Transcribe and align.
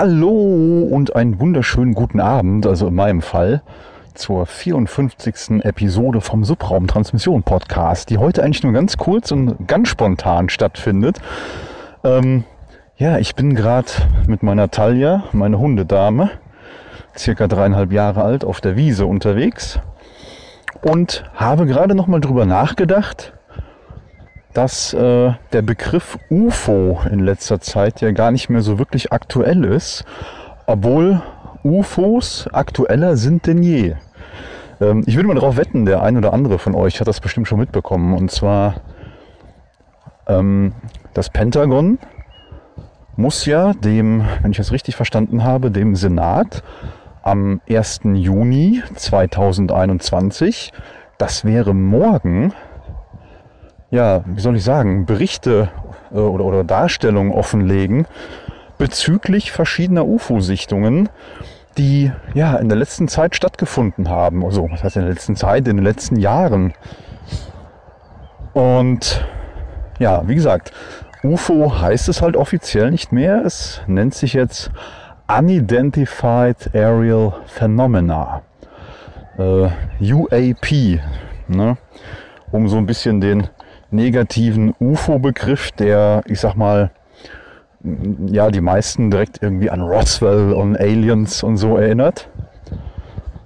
Hallo 0.00 0.88
und 0.90 1.14
einen 1.14 1.40
wunderschönen 1.40 1.92
guten 1.92 2.20
Abend, 2.20 2.66
also 2.66 2.86
in 2.86 2.94
meinem 2.94 3.20
Fall, 3.20 3.60
zur 4.14 4.46
54. 4.46 5.62
Episode 5.62 6.22
vom 6.22 6.42
Subraum 6.42 6.86
Transmission 6.86 7.42
Podcast, 7.42 8.08
die 8.08 8.16
heute 8.16 8.42
eigentlich 8.42 8.62
nur 8.62 8.72
ganz 8.72 8.96
kurz 8.96 9.30
und 9.30 9.68
ganz 9.68 9.88
spontan 9.88 10.48
stattfindet. 10.48 11.18
Ähm, 12.02 12.44
ja, 12.96 13.18
ich 13.18 13.34
bin 13.34 13.54
gerade 13.54 13.90
mit 14.26 14.42
meiner 14.42 14.70
Talia, 14.70 15.24
meine 15.32 15.58
Hundedame, 15.58 16.30
circa 17.14 17.46
dreieinhalb 17.46 17.92
Jahre 17.92 18.22
alt, 18.22 18.42
auf 18.42 18.62
der 18.62 18.76
Wiese 18.76 19.04
unterwegs 19.04 19.80
und 20.80 21.24
habe 21.34 21.66
gerade 21.66 21.94
nochmal 21.94 22.22
drüber 22.22 22.46
nachgedacht, 22.46 23.34
dass 24.52 24.92
äh, 24.92 25.32
der 25.52 25.62
Begriff 25.62 26.18
UFO 26.28 27.00
in 27.10 27.20
letzter 27.20 27.60
Zeit 27.60 28.00
ja 28.00 28.10
gar 28.10 28.30
nicht 28.30 28.48
mehr 28.48 28.62
so 28.62 28.78
wirklich 28.78 29.12
aktuell 29.12 29.64
ist, 29.64 30.04
obwohl 30.66 31.22
UFOs 31.62 32.48
aktueller 32.52 33.16
sind 33.16 33.46
denn 33.46 33.62
je. 33.62 33.94
Ähm, 34.80 35.04
ich 35.06 35.16
würde 35.16 35.28
mal 35.28 35.34
darauf 35.34 35.56
wetten, 35.56 35.86
der 35.86 36.02
ein 36.02 36.16
oder 36.16 36.32
andere 36.32 36.58
von 36.58 36.74
euch 36.74 37.00
hat 37.00 37.08
das 37.08 37.20
bestimmt 37.20 37.48
schon 37.48 37.60
mitbekommen. 37.60 38.14
Und 38.16 38.30
zwar 38.30 38.76
ähm, 40.26 40.72
das 41.14 41.30
Pentagon 41.30 41.98
muss 43.16 43.44
ja 43.44 43.72
dem, 43.74 44.24
wenn 44.42 44.52
ich 44.52 44.56
das 44.56 44.72
richtig 44.72 44.96
verstanden 44.96 45.44
habe, 45.44 45.70
dem 45.70 45.94
Senat 45.94 46.62
am 47.22 47.60
1. 47.68 48.00
Juni 48.14 48.82
2021, 48.94 50.72
das 51.18 51.44
wäre 51.44 51.74
morgen, 51.74 52.54
ja, 53.90 54.22
wie 54.26 54.40
soll 54.40 54.56
ich 54.56 54.64
sagen, 54.64 55.06
Berichte 55.06 55.68
äh, 56.12 56.18
oder, 56.18 56.44
oder 56.44 56.64
Darstellungen 56.64 57.32
offenlegen 57.32 58.06
bezüglich 58.78 59.52
verschiedener 59.52 60.06
UFO-Sichtungen, 60.06 61.10
die 61.76 62.10
ja 62.34 62.56
in 62.56 62.68
der 62.68 62.78
letzten 62.78 63.08
Zeit 63.08 63.36
stattgefunden 63.36 64.08
haben. 64.08 64.44
Also, 64.44 64.68
was 64.70 64.82
heißt 64.82 64.96
in 64.96 65.02
der 65.02 65.12
letzten 65.12 65.36
Zeit, 65.36 65.68
in 65.68 65.76
den 65.76 65.84
letzten 65.84 66.16
Jahren. 66.16 66.72
Und 68.54 69.24
ja, 69.98 70.26
wie 70.26 70.34
gesagt, 70.34 70.72
UFO 71.22 71.78
heißt 71.80 72.08
es 72.08 72.22
halt 72.22 72.36
offiziell 72.36 72.90
nicht 72.90 73.12
mehr. 73.12 73.44
Es 73.44 73.82
nennt 73.86 74.14
sich 74.14 74.32
jetzt 74.32 74.70
Unidentified 75.28 76.74
Aerial 76.74 77.34
Phenomena. 77.46 78.42
Äh, 79.36 79.68
UAP. 80.00 81.00
Ne? 81.48 81.76
Um 82.50 82.68
so 82.68 82.78
ein 82.78 82.86
bisschen 82.86 83.20
den 83.20 83.48
negativen 83.90 84.74
UFO-Begriff, 84.78 85.72
der, 85.72 86.22
ich 86.26 86.40
sag 86.40 86.54
mal, 86.54 86.90
ja, 88.26 88.50
die 88.50 88.60
meisten 88.60 89.10
direkt 89.10 89.42
irgendwie 89.42 89.70
an 89.70 89.80
Roswell 89.80 90.52
und 90.52 90.78
Aliens 90.78 91.42
und 91.42 91.56
so 91.56 91.76
erinnert, 91.76 92.28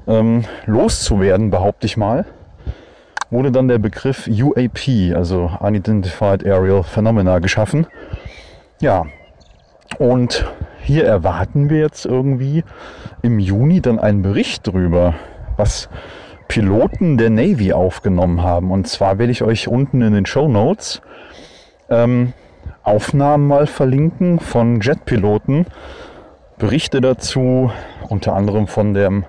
ähm, 0.07 0.45
loszuwerden, 0.67 1.51
behaupte 1.51 1.87
ich 1.87 1.97
mal, 1.97 2.27
wurde 3.31 3.53
dann 3.53 3.69
der 3.69 3.79
Begriff 3.79 4.29
UAP, 4.29 5.15
also 5.15 5.51
Unidentified 5.61 6.45
Aerial 6.45 6.83
Phenomena, 6.83 7.39
geschaffen. 7.39 7.87
Ja, 8.81 9.07
und 9.99 10.45
hier 10.83 11.05
erwarten 11.05 11.71
wir 11.71 11.79
jetzt 11.79 12.05
irgendwie 12.05 12.65
im 13.23 13.39
Juni 13.39 13.81
dann 13.81 13.99
einen 13.99 14.23
Bericht 14.23 14.67
drüber, 14.67 15.15
was 15.57 15.89
Piloten 16.49 17.19
der 17.19 17.31
Navy 17.31 17.73
aufgenommen 17.73 18.43
haben. 18.43 18.71
Und 18.71 18.87
zwar 18.89 19.19
werde 19.19 19.33
ich 19.33 19.43
euch 19.43 19.69
unten 19.69 20.03
in 20.03 20.13
den 20.13 20.27
Show 20.27 20.49
Notes 20.49 21.03
ähm, 21.91 22.33
Aufnahmen 22.83 23.47
mal 23.49 23.67
verlinken 23.67 24.39
von 24.41 24.81
Jetpiloten, 24.81 25.67
Berichte 26.59 27.01
dazu, 27.01 27.73
unter 28.09 28.35
anderem 28.35 28.67
von 28.67 28.95
dem 28.95 29.25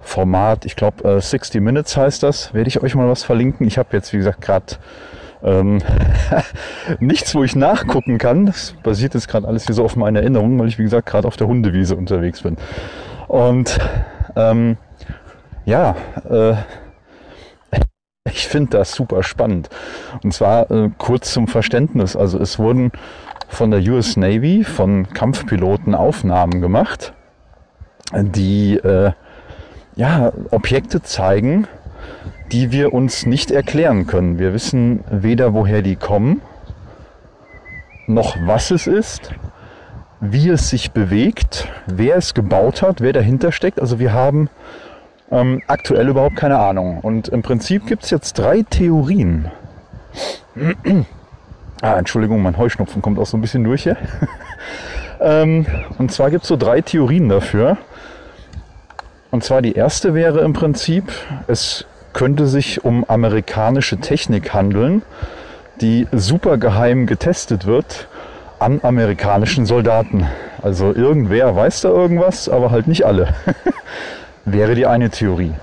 Format, 0.00 0.64
ich 0.64 0.76
glaube 0.76 1.16
äh, 1.16 1.20
60 1.20 1.60
Minutes 1.60 1.96
heißt 1.96 2.22
das, 2.22 2.54
werde 2.54 2.68
ich 2.68 2.82
euch 2.82 2.94
mal 2.94 3.08
was 3.08 3.22
verlinken. 3.22 3.66
Ich 3.66 3.78
habe 3.78 3.90
jetzt, 3.92 4.12
wie 4.12 4.18
gesagt, 4.18 4.40
gerade 4.40 4.76
ähm, 5.42 5.78
nichts, 7.00 7.34
wo 7.34 7.44
ich 7.44 7.54
nachgucken 7.54 8.18
kann. 8.18 8.46
Das 8.46 8.74
basiert 8.82 9.14
jetzt 9.14 9.28
gerade 9.28 9.46
alles 9.46 9.66
hier 9.66 9.74
so 9.74 9.84
auf 9.84 9.96
meinen 9.96 10.16
Erinnerungen, 10.16 10.58
weil 10.58 10.68
ich, 10.68 10.78
wie 10.78 10.84
gesagt, 10.84 11.06
gerade 11.06 11.28
auf 11.28 11.36
der 11.36 11.46
Hundewiese 11.46 11.96
unterwegs 11.96 12.42
bin. 12.42 12.56
Und 13.28 13.78
ähm, 14.36 14.76
ja, 15.64 15.96
äh, 16.28 16.54
ich 18.26 18.48
finde 18.48 18.78
das 18.78 18.92
super 18.92 19.22
spannend. 19.22 19.68
Und 20.22 20.32
zwar 20.32 20.70
äh, 20.70 20.90
kurz 20.98 21.32
zum 21.32 21.48
Verständnis. 21.48 22.16
Also 22.16 22.38
es 22.38 22.58
wurden 22.58 22.92
von 23.48 23.70
der 23.70 23.80
US 23.92 24.16
Navy, 24.16 24.64
von 24.64 25.08
Kampfpiloten 25.12 25.94
Aufnahmen 25.94 26.60
gemacht, 26.60 27.12
die 28.14 28.76
äh, 28.76 29.12
ja, 29.96 30.32
Objekte 30.50 31.02
zeigen, 31.02 31.66
die 32.50 32.72
wir 32.72 32.92
uns 32.92 33.26
nicht 33.26 33.50
erklären 33.50 34.06
können. 34.06 34.38
Wir 34.38 34.54
wissen 34.54 35.04
weder, 35.10 35.54
woher 35.54 35.82
die 35.82 35.96
kommen, 35.96 36.40
noch 38.06 38.36
was 38.46 38.70
es 38.70 38.86
ist, 38.86 39.30
wie 40.20 40.48
es 40.48 40.70
sich 40.70 40.92
bewegt, 40.92 41.68
wer 41.86 42.16
es 42.16 42.34
gebaut 42.34 42.82
hat, 42.82 43.00
wer 43.00 43.12
dahinter 43.12 43.52
steckt. 43.52 43.80
Also 43.80 43.98
wir 43.98 44.12
haben 44.12 44.48
ähm, 45.32 45.62
aktuell 45.66 46.08
überhaupt 46.08 46.36
keine 46.36 46.58
Ahnung. 46.58 46.98
Und 47.00 47.28
im 47.28 47.42
Prinzip 47.42 47.86
gibt 47.86 48.04
es 48.04 48.10
jetzt 48.10 48.38
drei 48.38 48.62
Theorien. 48.62 49.50
ah, 51.82 51.94
Entschuldigung, 51.96 52.42
mein 52.42 52.58
Heuschnupfen 52.58 53.02
kommt 53.02 53.18
auch 53.18 53.26
so 53.26 53.38
ein 53.38 53.40
bisschen 53.40 53.64
durch 53.64 53.84
hier. 53.84 53.96
ähm, 55.20 55.66
und 55.98 56.12
zwar 56.12 56.30
gibt 56.30 56.42
es 56.42 56.48
so 56.48 56.56
drei 56.56 56.82
Theorien 56.82 57.28
dafür. 57.28 57.78
Und 59.30 59.42
zwar 59.42 59.62
die 59.62 59.72
erste 59.72 60.12
wäre 60.14 60.40
im 60.40 60.52
Prinzip, 60.52 61.10
es 61.46 61.86
könnte 62.12 62.46
sich 62.46 62.84
um 62.84 63.04
amerikanische 63.08 63.96
Technik 63.96 64.52
handeln, 64.52 65.00
die 65.80 66.06
super 66.12 66.58
geheim 66.58 67.06
getestet 67.06 67.64
wird 67.64 68.08
an 68.58 68.80
amerikanischen 68.82 69.64
Soldaten. 69.64 70.26
Also 70.60 70.94
irgendwer 70.94 71.56
weiß 71.56 71.80
da 71.80 71.88
irgendwas, 71.88 72.50
aber 72.50 72.70
halt 72.70 72.86
nicht 72.86 73.06
alle. 73.06 73.28
wäre 74.44 74.74
die 74.74 74.86
eine 74.86 75.10
Theorie. 75.10 75.54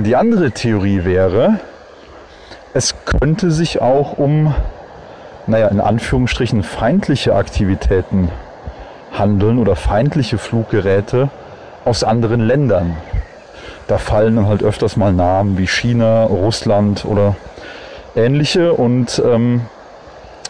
Die 0.00 0.16
andere 0.16 0.50
Theorie 0.50 1.04
wäre, 1.04 1.58
es 2.74 2.94
könnte 3.04 3.50
sich 3.50 3.80
auch 3.80 4.18
um, 4.18 4.54
naja, 5.46 5.68
in 5.68 5.80
Anführungsstrichen 5.80 6.62
feindliche 6.62 7.34
Aktivitäten 7.34 8.30
handeln 9.12 9.58
oder 9.58 9.74
feindliche 9.74 10.36
Fluggeräte 10.36 11.30
aus 11.84 12.04
anderen 12.04 12.40
Ländern. 12.40 12.96
Da 13.86 13.96
fallen 13.96 14.36
dann 14.36 14.48
halt 14.48 14.62
öfters 14.62 14.96
mal 14.96 15.14
Namen 15.14 15.56
wie 15.56 15.66
China, 15.66 16.24
Russland 16.24 17.06
oder 17.06 17.36
ähnliche. 18.14 18.74
Und 18.74 19.22
ähm, 19.24 19.62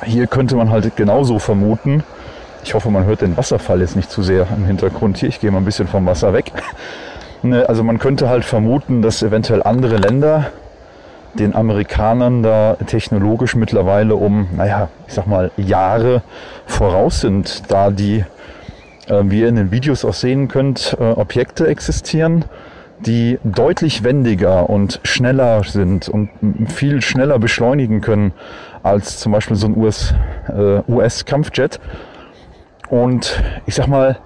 hier 0.05 0.27
könnte 0.27 0.57
man 0.57 0.71
halt 0.71 0.97
genauso 0.97 1.39
vermuten, 1.39 2.03
ich 2.69 2.75
hoffe, 2.75 2.91
man 2.91 3.07
hört 3.07 3.23
den 3.23 3.35
Wasserfall 3.39 3.81
jetzt 3.81 3.97
nicht 3.97 4.11
zu 4.11 4.23
sehr 4.23 4.47
im 4.55 4.67
Hintergrund 4.67 5.17
hier. 5.17 5.31
Ich 5.31 5.41
gehe 5.41 5.51
mal 5.51 5.57
ein 5.57 5.65
bisschen 5.65 5.89
vom 5.89 6.07
Wasser 6.07 6.33
weg. 6.33 6.53
Ne, 7.41 7.69
also 7.69 7.85
man 7.85 8.01
könnte 8.01 8.29
halt 8.29 8.45
vermuten, 8.45 9.01
dass 9.01 9.23
eventuell 9.23 9.63
andere 9.63 9.97
Länder 9.97 10.51
den 11.35 11.55
Amerikanern 11.55 12.43
da 12.43 12.77
technologisch 12.85 13.55
mittlerweile 13.55 14.17
um, 14.17 14.49
naja, 14.57 14.89
ich 15.07 15.15
sag 15.15 15.29
mal, 15.29 15.53
Jahre 15.57 16.23
voraus 16.67 17.21
sind, 17.21 17.71
da 17.71 17.93
die, 17.93 18.25
äh, 19.07 19.23
wie 19.27 19.43
ihr 19.43 19.49
in 19.49 19.55
den 19.55 19.71
Videos 19.71 20.05
auch 20.05 20.15
sehen 20.15 20.49
könnt, 20.49 20.97
äh, 20.99 21.05
Objekte 21.05 21.69
existieren, 21.69 22.45
die 23.07 23.39
deutlich 23.45 24.03
wendiger 24.03 24.69
und 24.69 24.99
schneller 25.05 25.63
sind 25.63 26.09
und 26.09 26.31
viel 26.67 27.03
schneller 27.03 27.39
beschleunigen 27.39 28.01
können 28.01 28.33
als 28.83 29.21
zum 29.21 29.31
Beispiel 29.31 29.57
so 29.57 29.69
ein 29.69 29.77
US-Kampfjet. 29.77 31.77
Äh, 31.77 31.79
US 31.79 31.89
und 32.91 33.43
ich 33.67 33.75
sag 33.75 33.87
mal, 33.87 34.19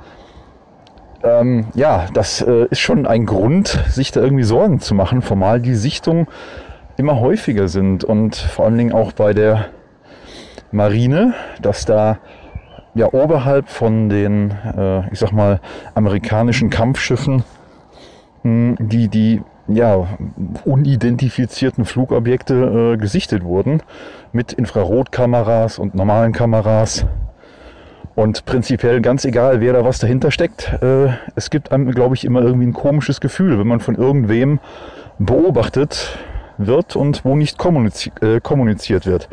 ähm, 1.24 1.66
ja, 1.74 2.06
das 2.12 2.42
äh, 2.42 2.66
ist 2.70 2.80
schon 2.80 3.06
ein 3.06 3.26
Grund, 3.26 3.68
sich 3.88 4.10
da 4.10 4.20
irgendwie 4.20 4.44
Sorgen 4.44 4.80
zu 4.80 4.94
machen, 4.94 5.22
formal 5.22 5.60
die 5.60 5.74
Sichtungen 5.74 6.26
immer 6.96 7.20
häufiger 7.20 7.68
sind. 7.68 8.04
Und 8.04 8.36
vor 8.36 8.64
allen 8.64 8.78
Dingen 8.78 8.92
auch 8.92 9.12
bei 9.12 9.32
der 9.32 9.66
Marine, 10.70 11.34
dass 11.60 11.84
da 11.84 12.18
ja 12.94 13.12
oberhalb 13.12 13.68
von 13.68 14.08
den, 14.08 14.50
äh, 14.50 15.12
ich 15.12 15.18
sag 15.18 15.32
mal, 15.32 15.60
amerikanischen 15.94 16.70
Kampfschiffen, 16.70 17.44
mh, 18.42 18.78
hm, 18.78 18.88
die 18.88 19.08
die 19.08 19.42
ja, 19.68 20.08
unidentifizierten 20.64 21.84
Flugobjekte 21.84 22.94
äh, 22.94 22.96
gesichtet 22.96 23.44
wurden 23.44 23.80
mit 24.32 24.52
Infrarotkameras 24.52 25.78
und 25.78 25.94
normalen 25.94 26.32
Kameras 26.32 27.06
Und 28.14 28.44
prinzipiell 28.44 29.00
ganz 29.00 29.24
egal, 29.24 29.60
wer 29.60 29.72
da 29.72 29.84
was 29.84 29.98
dahinter 29.98 30.30
steckt, 30.30 30.70
äh, 30.82 31.08
es 31.34 31.48
gibt 31.48 31.72
einem, 31.72 31.90
glaube 31.92 32.14
ich, 32.14 32.24
immer 32.24 32.42
irgendwie 32.42 32.66
ein 32.66 32.74
komisches 32.74 33.20
Gefühl, 33.20 33.58
wenn 33.58 33.66
man 33.66 33.80
von 33.80 33.94
irgendwem 33.94 34.60
beobachtet 35.18 36.18
wird 36.58 36.94
und 36.94 37.24
wo 37.24 37.36
nicht 37.36 37.56
kommunizi 37.56 38.12
äh, 38.20 38.40
kommuniziert 38.40 39.06
wird. 39.06 39.28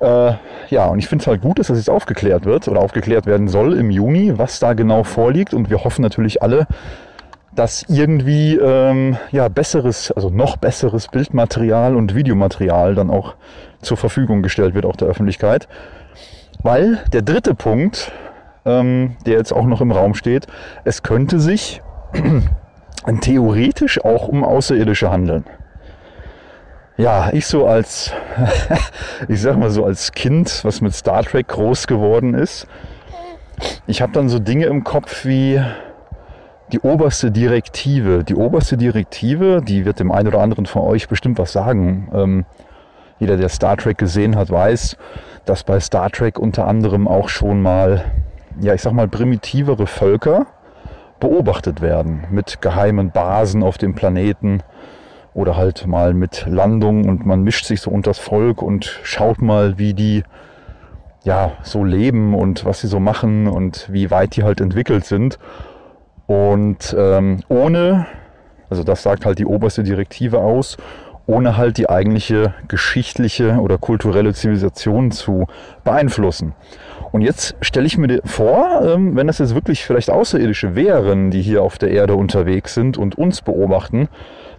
Äh, 0.00 0.32
ja, 0.70 0.86
und 0.86 0.98
ich 0.98 1.08
finde 1.08 1.22
es 1.22 1.26
halt 1.26 1.42
gut, 1.42 1.58
dass 1.58 1.66
das 1.66 1.76
jetzt 1.76 1.90
aufgeklärt 1.90 2.44
wird 2.44 2.68
oder 2.68 2.80
aufgeklärt 2.80 3.26
werden 3.26 3.48
soll 3.48 3.74
im 3.74 3.90
Juni, 3.90 4.32
was 4.36 4.58
da 4.58 4.72
genau 4.72 5.04
vorliegt. 5.04 5.52
Und 5.52 5.68
wir 5.68 5.84
hoffen 5.84 6.02
natürlich 6.02 6.42
alle, 6.42 6.66
dass 7.54 7.84
irgendwie 7.88 8.56
ähm, 8.56 9.16
ja, 9.30 9.48
besseres, 9.48 10.10
also 10.10 10.30
noch 10.30 10.56
besseres 10.56 11.08
Bildmaterial 11.08 11.94
und 11.94 12.14
Videomaterial 12.14 12.94
dann 12.94 13.10
auch 13.10 13.34
zur 13.82 13.96
Verfügung 13.96 14.42
gestellt 14.42 14.74
wird, 14.74 14.86
auch 14.86 14.96
der 14.96 15.08
Öffentlichkeit. 15.08 15.68
Weil 16.62 17.02
der 17.12 17.22
dritte 17.22 17.54
Punkt, 17.54 18.12
ähm, 18.64 19.16
der 19.26 19.34
jetzt 19.34 19.52
auch 19.52 19.66
noch 19.66 19.80
im 19.80 19.90
Raum 19.92 20.14
steht, 20.14 20.46
es 20.84 21.02
könnte 21.02 21.40
sich 21.40 21.82
theoretisch 23.20 24.04
auch 24.04 24.28
um 24.28 24.44
Außerirdische 24.44 25.10
handeln 25.10 25.44
ja, 26.96 27.30
ich 27.32 27.46
so 27.46 27.66
als, 27.66 28.12
ich 29.28 29.40
sag 29.40 29.56
mal 29.56 29.70
so 29.70 29.84
als 29.84 30.12
Kind, 30.12 30.64
was 30.64 30.80
mit 30.80 30.94
Star 30.94 31.22
Trek 31.24 31.48
groß 31.48 31.86
geworden 31.86 32.34
ist, 32.34 32.66
ich 33.86 34.02
habe 34.02 34.12
dann 34.12 34.28
so 34.28 34.38
Dinge 34.38 34.66
im 34.66 34.84
Kopf 34.84 35.24
wie 35.24 35.60
die 36.72 36.80
oberste 36.80 37.30
Direktive. 37.30 38.24
Die 38.24 38.34
oberste 38.34 38.76
Direktive, 38.76 39.62
die 39.62 39.84
wird 39.84 40.00
dem 40.00 40.10
einen 40.10 40.28
oder 40.28 40.40
anderen 40.40 40.66
von 40.66 40.82
euch 40.82 41.08
bestimmt 41.08 41.38
was 41.38 41.52
sagen. 41.52 42.08
Ähm, 42.14 42.44
jeder, 43.18 43.36
der 43.36 43.48
Star 43.48 43.76
Trek 43.76 43.98
gesehen 43.98 44.36
hat, 44.36 44.50
weiß, 44.50 44.96
dass 45.44 45.64
bei 45.64 45.80
Star 45.80 46.10
Trek 46.10 46.38
unter 46.38 46.66
anderem 46.66 47.08
auch 47.08 47.28
schon 47.28 47.62
mal, 47.62 48.04
ja, 48.60 48.74
ich 48.74 48.82
sag 48.82 48.92
mal, 48.92 49.08
primitivere 49.08 49.86
Völker 49.86 50.46
beobachtet 51.20 51.80
werden 51.80 52.24
mit 52.30 52.60
geheimen 52.60 53.10
Basen 53.10 53.62
auf 53.62 53.78
dem 53.78 53.94
Planeten 53.94 54.62
oder 55.34 55.56
halt 55.56 55.86
mal 55.86 56.14
mit 56.14 56.46
Landung 56.46 57.08
und 57.08 57.24
man 57.24 57.42
mischt 57.42 57.64
sich 57.64 57.80
so 57.80 57.90
unter 57.90 58.10
das 58.10 58.18
Volk 58.18 58.60
und 58.60 59.00
schaut 59.02 59.40
mal, 59.40 59.78
wie 59.78 59.94
die 59.94 60.24
ja 61.24 61.52
so 61.62 61.84
leben 61.84 62.34
und 62.34 62.64
was 62.64 62.80
sie 62.80 62.88
so 62.88 63.00
machen 63.00 63.46
und 63.46 63.88
wie 63.90 64.10
weit 64.10 64.36
die 64.36 64.42
halt 64.42 64.60
entwickelt 64.60 65.04
sind. 65.04 65.38
Und 66.26 66.94
ähm, 66.98 67.40
ohne, 67.48 68.06
also 68.68 68.82
das 68.84 69.02
sagt 69.02 69.24
halt 69.24 69.38
die 69.38 69.46
oberste 69.46 69.82
Direktive 69.82 70.38
aus, 70.38 70.76
ohne 71.26 71.56
halt 71.56 71.78
die 71.78 71.88
eigentliche 71.88 72.54
geschichtliche 72.68 73.58
oder 73.60 73.78
kulturelle 73.78 74.34
Zivilisation 74.34 75.10
zu 75.10 75.46
beeinflussen. 75.84 76.54
Und 77.12 77.20
jetzt 77.20 77.54
stelle 77.60 77.86
ich 77.86 77.98
mir 77.98 78.20
vor, 78.24 78.82
ähm, 78.84 79.14
wenn 79.16 79.26
das 79.26 79.38
jetzt 79.38 79.54
wirklich 79.54 79.84
vielleicht 79.84 80.10
Außerirdische 80.10 80.74
wären, 80.74 81.30
die 81.30 81.42
hier 81.42 81.62
auf 81.62 81.78
der 81.78 81.90
Erde 81.90 82.14
unterwegs 82.14 82.74
sind 82.74 82.96
und 82.96 83.16
uns 83.16 83.42
beobachten, 83.42 84.08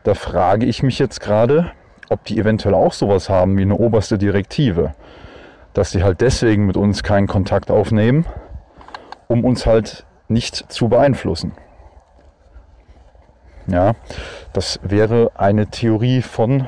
da 0.04 0.14
frage 0.14 0.66
ich 0.66 0.84
mich 0.84 1.00
jetzt 1.00 1.20
gerade, 1.20 1.72
ob 2.10 2.24
die 2.26 2.38
eventuell 2.38 2.76
auch 2.76 2.94
sowas 2.94 3.30
haben 3.30 3.58
wie 3.58 3.64
eine 3.64 3.76
oberste 3.76 4.18
Direktive. 4.18 4.94
Dass 5.74 5.92
sie 5.92 6.04
halt 6.04 6.22
deswegen 6.22 6.68
mit 6.68 6.78
uns 6.78 7.02
keinen 7.02 7.28
Kontakt 7.28 7.72
aufnehmen, 7.72 8.26
um 9.28 9.44
uns 9.44 9.66
halt 9.66 10.06
nicht 10.28 10.72
zu 10.72 10.90
beeinflussen. 10.90 11.54
Ja, 13.68 13.94
das 14.52 14.80
wäre 14.84 15.32
eine 15.36 15.68
Theorie 15.68 16.22
von, 16.22 16.68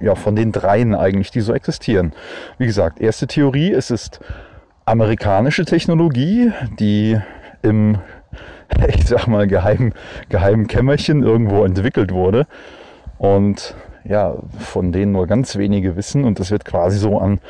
ja, 0.00 0.14
von 0.14 0.36
den 0.36 0.52
dreien 0.52 0.94
eigentlich, 0.94 1.30
die 1.30 1.40
so 1.40 1.54
existieren. 1.54 2.12
Wie 2.58 2.66
gesagt, 2.66 3.00
erste 3.00 3.26
Theorie, 3.26 3.72
es 3.72 3.90
ist 3.90 4.20
amerikanische 4.84 5.64
Technologie, 5.64 6.52
die 6.78 7.18
im 7.62 7.98
ich 8.88 9.06
sag 9.06 9.26
mal, 9.26 9.46
geheimen, 9.46 9.94
geheimen 10.28 10.66
Kämmerchen 10.66 11.22
irgendwo 11.22 11.64
entwickelt 11.64 12.12
wurde. 12.12 12.46
Und 13.18 13.74
ja, 14.04 14.36
von 14.58 14.92
denen 14.92 15.12
nur 15.12 15.26
ganz 15.26 15.56
wenige 15.56 15.96
wissen. 15.96 16.24
Und 16.24 16.38
das 16.38 16.50
wird 16.50 16.64
quasi 16.64 16.98
so 16.98 17.18
an 17.18 17.40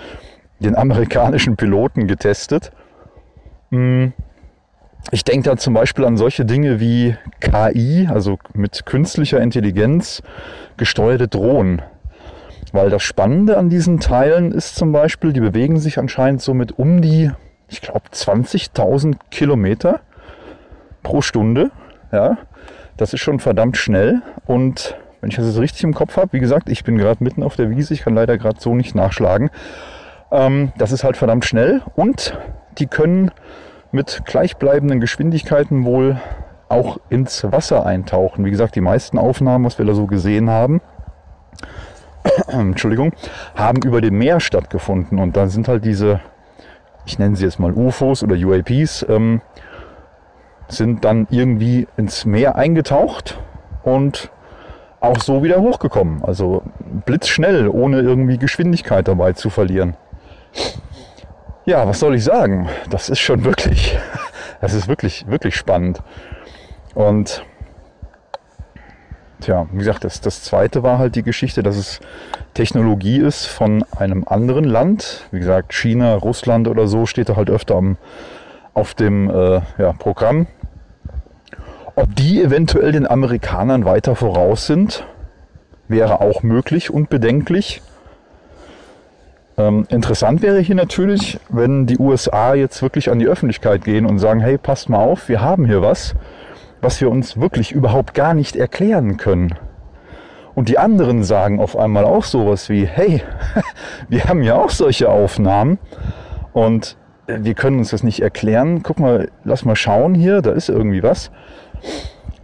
den 0.59 0.77
amerikanischen 0.77 1.57
Piloten 1.57 2.07
getestet. 2.07 2.73
Hm. 3.71 4.13
Ich 5.11 5.25
denke 5.25 5.51
da 5.51 5.57
zum 5.57 5.75
Beispiel 5.75 6.05
an 6.05 6.17
solche 6.17 6.45
Dinge 6.45 6.79
wie 6.79 7.17
KI, 7.41 8.09
also 8.09 8.39
mit 8.55 8.87
künstlicher 8.87 9.41
Intelligenz 9.41 10.23
gesteuerte 10.77 11.27
Drohnen. 11.27 11.83
Weil 12.73 12.91
das 12.91 13.03
Spannende 13.03 13.57
an 13.57 13.71
diesen 13.71 13.99
Teilen 13.99 14.53
ist 14.53 14.77
zum 14.77 14.93
Beispiel, 14.93 15.33
die 15.33 15.41
bewegen 15.41 15.79
sich 15.79 15.99
anscheinend 15.99 16.43
so 16.43 16.55
mit 16.55 16.79
um 16.79 17.03
die, 17.03 17.33
ich 17.69 17.81
glaube, 17.81 18.03
20.000 18.13 19.17
Kilometer 19.31 20.01
pro 21.03 21.23
Stunde. 21.23 21.71
Ja, 22.13 22.39
das 22.97 23.13
ist 23.13 23.21
schon 23.21 23.41
verdammt 23.41 23.77
schnell. 23.77 24.23
Und 24.47 24.97
wenn 25.21 25.31
ich 25.31 25.37
das 25.37 25.47
jetzt 25.47 25.59
richtig 25.59 25.83
im 25.83 25.95
Kopf 25.95 26.17
habe, 26.17 26.33
wie 26.33 26.41
gesagt, 26.41 26.69
ich 26.69 26.85
bin 26.85 26.97
gerade 26.99 27.25
mitten 27.25 27.43
auf 27.43 27.57
der 27.57 27.71
Wiese, 27.71 27.95
ich 27.95 28.03
kann 28.03 28.15
leider 28.15 28.39
gerade 28.39 28.61
so 28.61 28.75
nicht 28.75 28.95
nachschlagen. 28.95 29.51
Ähm, 30.31 30.73
das 30.79 30.93
ist 30.93 31.03
halt 31.03 31.17
verdammt 31.17 31.45
schnell 31.45 31.83
und 31.97 32.39
die 32.79 32.87
können 32.87 33.33
mit 33.93 34.23
gleichbleibenden 34.25 35.01
Geschwindigkeiten 35.01 35.85
wohl 35.85 36.21
auch 36.69 36.99
ins 37.09 37.45
Wasser 37.51 37.85
eintauchen. 37.85 38.45
Wie 38.45 38.51
gesagt, 38.51 38.77
die 38.77 38.81
meisten 38.81 39.19
Aufnahmen, 39.19 39.65
was 39.65 39.79
wir 39.79 39.85
da 39.85 39.95
so 39.95 40.07
gesehen 40.07 40.49
haben, 40.51 40.81
Entschuldigung, 42.49 43.13
haben 43.57 43.83
über 43.83 44.01
dem 44.01 44.19
Meer 44.19 44.41
stattgefunden. 44.41 45.19
Und 45.19 45.37
dann 45.37 45.49
sind 45.49 45.67
halt 45.67 45.85
diese, 45.85 46.21
ich 47.05 47.19
nenne 47.19 47.37
sie 47.37 47.45
jetzt 47.45 47.59
mal 47.59 47.73
UFOs 47.73 48.23
oder 48.23 48.37
UAPs, 48.37 49.05
ähm, 49.09 49.41
sind 50.69 51.05
dann 51.05 51.27
irgendwie 51.31 51.89
ins 51.97 52.25
Meer 52.25 52.55
eingetaucht 52.55 53.39
und 53.83 54.31
auch 55.01 55.19
so 55.19 55.43
wieder 55.43 55.61
hochgekommen. 55.61 56.23
Also 56.25 56.63
blitzschnell, 57.07 57.69
ohne 57.69 58.01
irgendwie 58.01 58.39
Geschwindigkeit 58.39 59.09
dabei 59.09 59.33
zu 59.33 59.51
verlieren. 59.51 59.97
Ja, 61.71 61.87
was 61.87 62.01
soll 62.01 62.17
ich 62.17 62.25
sagen? 62.25 62.69
Das 62.91 63.09
ist 63.09 63.21
schon 63.21 63.45
wirklich, 63.45 63.97
das 64.61 64.75
ist 64.75 64.89
wirklich, 64.89 65.29
wirklich 65.29 65.55
spannend. 65.55 66.03
Und 66.97 67.45
tja, 69.41 69.69
wie 69.71 69.79
gesagt, 69.79 70.03
das, 70.03 70.21
das 70.21 70.43
zweite 70.43 70.83
war 70.83 70.99
halt 70.99 71.15
die 71.15 71.23
Geschichte, 71.23 71.63
dass 71.63 71.77
es 71.77 72.01
Technologie 72.55 73.21
ist 73.21 73.47
von 73.47 73.85
einem 73.97 74.25
anderen 74.27 74.65
Land. 74.65 75.29
Wie 75.31 75.39
gesagt, 75.39 75.73
China, 75.73 76.17
Russland 76.17 76.67
oder 76.67 76.89
so 76.89 77.07
steht 77.07 77.29
da 77.29 77.37
halt 77.37 77.51
öfter 77.51 77.77
am, 77.77 77.99
auf 78.75 78.95
dem 78.95 79.31
äh, 79.31 79.61
ja, 79.79 79.93
Programm. 79.93 80.49
Ob 81.95 82.17
die 82.17 82.43
eventuell 82.43 82.91
den 82.91 83.07
Amerikanern 83.07 83.85
weiter 83.85 84.17
voraus 84.17 84.67
sind, 84.67 85.07
wäre 85.87 86.21
auch 86.21 86.43
möglich 86.43 86.91
und 86.91 87.11
bedenklich. 87.11 87.81
Ähm, 89.61 89.85
interessant 89.91 90.41
wäre 90.41 90.61
hier 90.61 90.75
natürlich, 90.75 91.39
wenn 91.51 91.87
die 91.87 91.99
USA 91.99 92.55
jetzt 92.55 92.81
wirklich 92.81 93.11
an 93.11 93.19
die 93.19 93.27
Öffentlichkeit 93.27 93.85
gehen 93.85 94.07
und 94.07 94.19
sagen, 94.19 94.41
hey, 94.41 94.57
passt 94.57 94.89
mal 94.89 94.99
auf, 94.99 95.29
wir 95.29 95.43
haben 95.43 95.67
hier 95.67 95.83
was, 95.83 96.15
was 96.81 96.99
wir 97.03 97.11
uns 97.11 97.39
wirklich 97.39 97.73
überhaupt 97.73 98.15
gar 98.15 98.33
nicht 98.33 98.57
erklären 98.57 99.19
können. 99.19 99.55
Und 100.55 100.71
die 100.71 100.79
anderen 100.79 101.25
sagen 101.25 101.61
auf 101.61 101.77
einmal 101.77 102.05
auch 102.05 102.25
sowas 102.25 102.71
wie, 102.71 102.87
hey, 102.87 103.23
wir 104.09 104.25
haben 104.25 104.43
ja 104.43 104.55
auch 104.55 104.71
solche 104.71 105.11
Aufnahmen 105.11 105.79
und 106.55 106.97
wir 107.27 107.53
können 107.53 107.79
uns 107.79 107.91
das 107.91 108.03
nicht 108.03 108.23
erklären. 108.23 108.83
Guck 108.83 108.99
mal, 108.99 109.29
lass 109.45 109.67
mal 109.67 109.77
schauen 109.77 110.15
hier, 110.15 110.41
da 110.41 110.53
ist 110.53 110.71
irgendwie 110.71 111.03
was. 111.03 111.31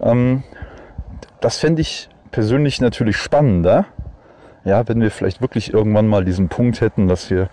Ähm, 0.03 0.43
das 1.41 1.57
fände 1.57 1.81
ich 1.81 2.11
persönlich 2.31 2.83
natürlich 2.83 3.17
spannender. 3.17 3.87
Ja, 4.67 4.89
wenn 4.89 5.01
wir 5.01 5.13
vielleicht 5.13 5.41
wirklich 5.41 5.73
irgendwann 5.73 6.09
mal 6.09 6.25
diesen 6.25 6.49
Punkt 6.49 6.81
hätten, 6.81 7.07
dass 7.07 7.31
wir 7.31 7.49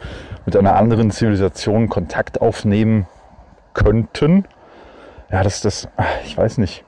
mit 0.47 0.57
einer 0.57 0.75
anderen 0.75 1.11
Zivilisation 1.11 1.87
Kontakt 1.87 2.41
aufnehmen 2.41 3.05
könnten. 3.75 4.45
Ja, 5.31 5.43
das, 5.43 5.61
das, 5.61 5.87
ich 6.25 6.35
weiß 6.35 6.57
nicht. 6.57 6.83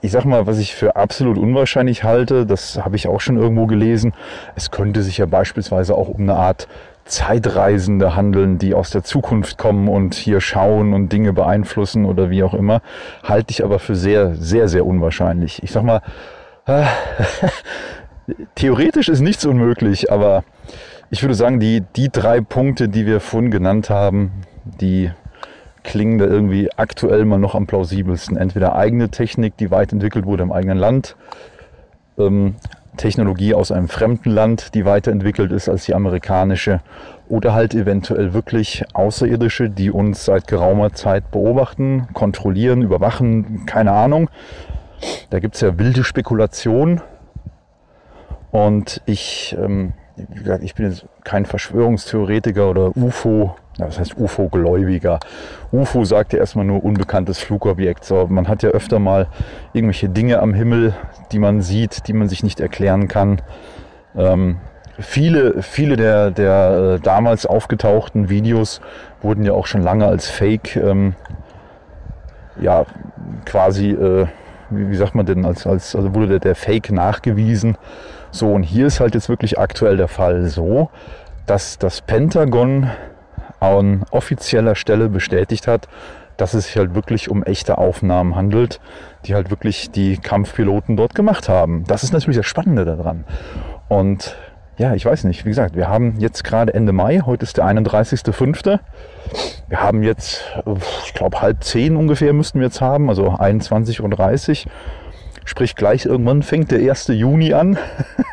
Ich 0.00 0.10
sag 0.10 0.24
mal, 0.24 0.46
was 0.46 0.58
ich 0.58 0.74
für 0.74 0.96
absolut 0.96 1.36
unwahrscheinlich 1.36 2.02
halte, 2.02 2.46
das 2.46 2.78
habe 2.82 2.96
ich 2.96 3.08
auch 3.08 3.20
schon 3.20 3.36
irgendwo 3.36 3.66
gelesen. 3.66 4.14
Es 4.54 4.70
könnte 4.70 5.02
sich 5.02 5.18
ja 5.18 5.26
beispielsweise 5.26 5.94
auch 5.94 6.08
um 6.08 6.22
eine 6.22 6.36
Art 6.36 6.66
Zeitreisende 7.04 8.16
handeln, 8.16 8.56
die 8.56 8.74
aus 8.74 8.88
der 8.88 9.04
Zukunft 9.04 9.58
kommen 9.58 9.86
und 9.86 10.14
hier 10.14 10.40
schauen 10.40 10.94
und 10.94 11.12
Dinge 11.12 11.34
beeinflussen 11.34 12.06
oder 12.06 12.30
wie 12.30 12.42
auch 12.42 12.54
immer, 12.54 12.80
halte 13.22 13.50
ich 13.50 13.62
aber 13.62 13.78
für 13.78 13.96
sehr, 13.96 14.34
sehr, 14.34 14.68
sehr 14.68 14.86
unwahrscheinlich. 14.86 15.62
Ich 15.62 15.72
sag 15.72 15.82
mal, 15.82 16.00
äh, 16.66 16.84
theoretisch 18.54 19.08
ist 19.08 19.20
nichts 19.20 19.44
unmöglich, 19.44 20.10
aber 20.10 20.44
ich 21.10 21.22
würde 21.22 21.34
sagen, 21.34 21.60
die, 21.60 21.82
die 21.94 22.08
drei 22.10 22.40
Punkte, 22.40 22.88
die 22.88 23.06
wir 23.06 23.20
vorhin 23.20 23.50
genannt 23.50 23.90
haben, 23.90 24.32
die 24.80 25.10
klingen 25.84 26.18
da 26.18 26.26
irgendwie 26.26 26.68
aktuell 26.76 27.24
mal 27.24 27.38
noch 27.38 27.54
am 27.54 27.66
plausibelsten. 27.66 28.36
Entweder 28.36 28.74
eigene 28.74 29.08
Technik, 29.08 29.56
die 29.56 29.70
weit 29.70 29.92
entwickelt 29.92 30.26
wurde 30.26 30.42
im 30.42 30.50
eigenen 30.50 30.78
Land, 30.78 31.16
ähm, 32.18 32.56
Technologie 32.96 33.54
aus 33.54 33.70
einem 33.70 33.88
fremden 33.88 34.30
Land, 34.30 34.74
die 34.74 34.84
weiterentwickelt 34.84 35.52
ist 35.52 35.68
als 35.68 35.84
die 35.84 35.94
amerikanische 35.94 36.80
oder 37.28 37.52
halt 37.52 37.74
eventuell 37.74 38.32
wirklich 38.32 38.84
Außerirdische, 38.94 39.68
die 39.68 39.90
uns 39.90 40.24
seit 40.24 40.48
geraumer 40.48 40.92
Zeit 40.94 41.30
beobachten, 41.30 42.08
kontrollieren, 42.14 42.82
überwachen, 42.82 43.66
keine 43.66 43.92
Ahnung. 43.92 44.30
Da 45.30 45.40
gibt 45.40 45.56
es 45.56 45.60
ja 45.60 45.78
wilde 45.78 46.04
Spekulationen 46.04 47.02
und 48.56 49.02
ich, 49.04 49.54
ähm, 49.60 49.92
wie 50.16 50.38
gesagt, 50.38 50.64
ich 50.64 50.74
bin 50.74 50.88
jetzt 50.88 51.04
kein 51.24 51.44
Verschwörungstheoretiker 51.44 52.70
oder 52.70 52.96
UFO, 52.96 53.54
das 53.76 53.98
heißt 53.98 54.16
UFO-Gläubiger. 54.16 55.20
UFO 55.72 56.06
sagt 56.06 56.32
ja 56.32 56.38
erstmal 56.38 56.64
nur 56.64 56.82
unbekanntes 56.82 57.38
Flugobjekt. 57.38 58.06
So, 58.06 58.26
man 58.30 58.48
hat 58.48 58.62
ja 58.62 58.70
öfter 58.70 58.98
mal 58.98 59.26
irgendwelche 59.74 60.08
Dinge 60.08 60.40
am 60.40 60.54
Himmel, 60.54 60.94
die 61.32 61.38
man 61.38 61.60
sieht, 61.60 62.08
die 62.08 62.14
man 62.14 62.30
sich 62.30 62.42
nicht 62.42 62.58
erklären 62.58 63.08
kann. 63.08 63.42
Ähm, 64.16 64.56
viele, 64.98 65.62
viele 65.62 65.98
der, 65.98 66.30
der 66.30 66.94
äh, 66.96 67.00
damals 67.00 67.44
aufgetauchten 67.44 68.30
Videos 68.30 68.80
wurden 69.20 69.44
ja 69.44 69.52
auch 69.52 69.66
schon 69.66 69.82
lange 69.82 70.06
als 70.06 70.30
Fake, 70.30 70.76
ähm, 70.76 71.14
ja, 72.58 72.86
quasi, 73.44 73.90
äh, 73.90 74.28
wie, 74.70 74.88
wie, 74.90 74.96
sagt 74.96 75.14
man 75.14 75.26
denn, 75.26 75.44
als, 75.44 75.66
als 75.66 75.94
also 75.94 76.14
wurde 76.14 76.28
der, 76.28 76.38
der 76.38 76.54
Fake 76.54 76.90
nachgewiesen. 76.90 77.76
So, 78.30 78.52
und 78.52 78.62
hier 78.62 78.86
ist 78.86 79.00
halt 79.00 79.14
jetzt 79.14 79.28
wirklich 79.28 79.58
aktuell 79.58 79.96
der 79.96 80.08
Fall 80.08 80.46
so, 80.46 80.90
dass 81.46 81.78
das 81.78 82.00
Pentagon 82.00 82.90
an 83.60 84.04
offizieller 84.10 84.74
Stelle 84.74 85.08
bestätigt 85.08 85.66
hat, 85.66 85.88
dass 86.36 86.54
es 86.54 86.66
sich 86.66 86.76
halt 86.76 86.94
wirklich 86.94 87.30
um 87.30 87.42
echte 87.42 87.78
Aufnahmen 87.78 88.36
handelt, 88.36 88.80
die 89.24 89.34
halt 89.34 89.50
wirklich 89.50 89.90
die 89.90 90.18
Kampfpiloten 90.18 90.96
dort 90.96 91.14
gemacht 91.14 91.48
haben. 91.48 91.84
Das 91.86 92.02
ist 92.02 92.12
natürlich 92.12 92.36
das 92.36 92.46
Spannende 92.46 92.84
daran. 92.84 93.24
Und 93.88 94.36
ja, 94.78 94.94
ich 94.94 95.06
weiß 95.06 95.24
nicht, 95.24 95.46
wie 95.46 95.48
gesagt, 95.48 95.74
wir 95.74 95.88
haben 95.88 96.16
jetzt 96.18 96.44
gerade 96.44 96.74
Ende 96.74 96.92
Mai, 96.92 97.22
heute 97.24 97.44
ist 97.44 97.56
der 97.56 97.64
31.05. 97.64 98.78
Wir 99.68 99.80
haben 99.80 100.02
jetzt, 100.02 100.42
ich 101.06 101.14
glaube, 101.14 101.40
halb 101.40 101.64
zehn 101.64 101.96
ungefähr 101.96 102.34
müssten 102.34 102.60
wir 102.60 102.66
jetzt 102.66 102.82
haben, 102.82 103.08
also 103.08 103.30
21.30 103.30 104.66
Uhr. 104.66 104.72
Sprich, 105.46 105.76
gleich 105.76 106.04
irgendwann 106.04 106.42
fängt 106.42 106.72
der 106.72 106.80
1. 106.80 107.06
Juni 107.08 107.54
an. 107.54 107.78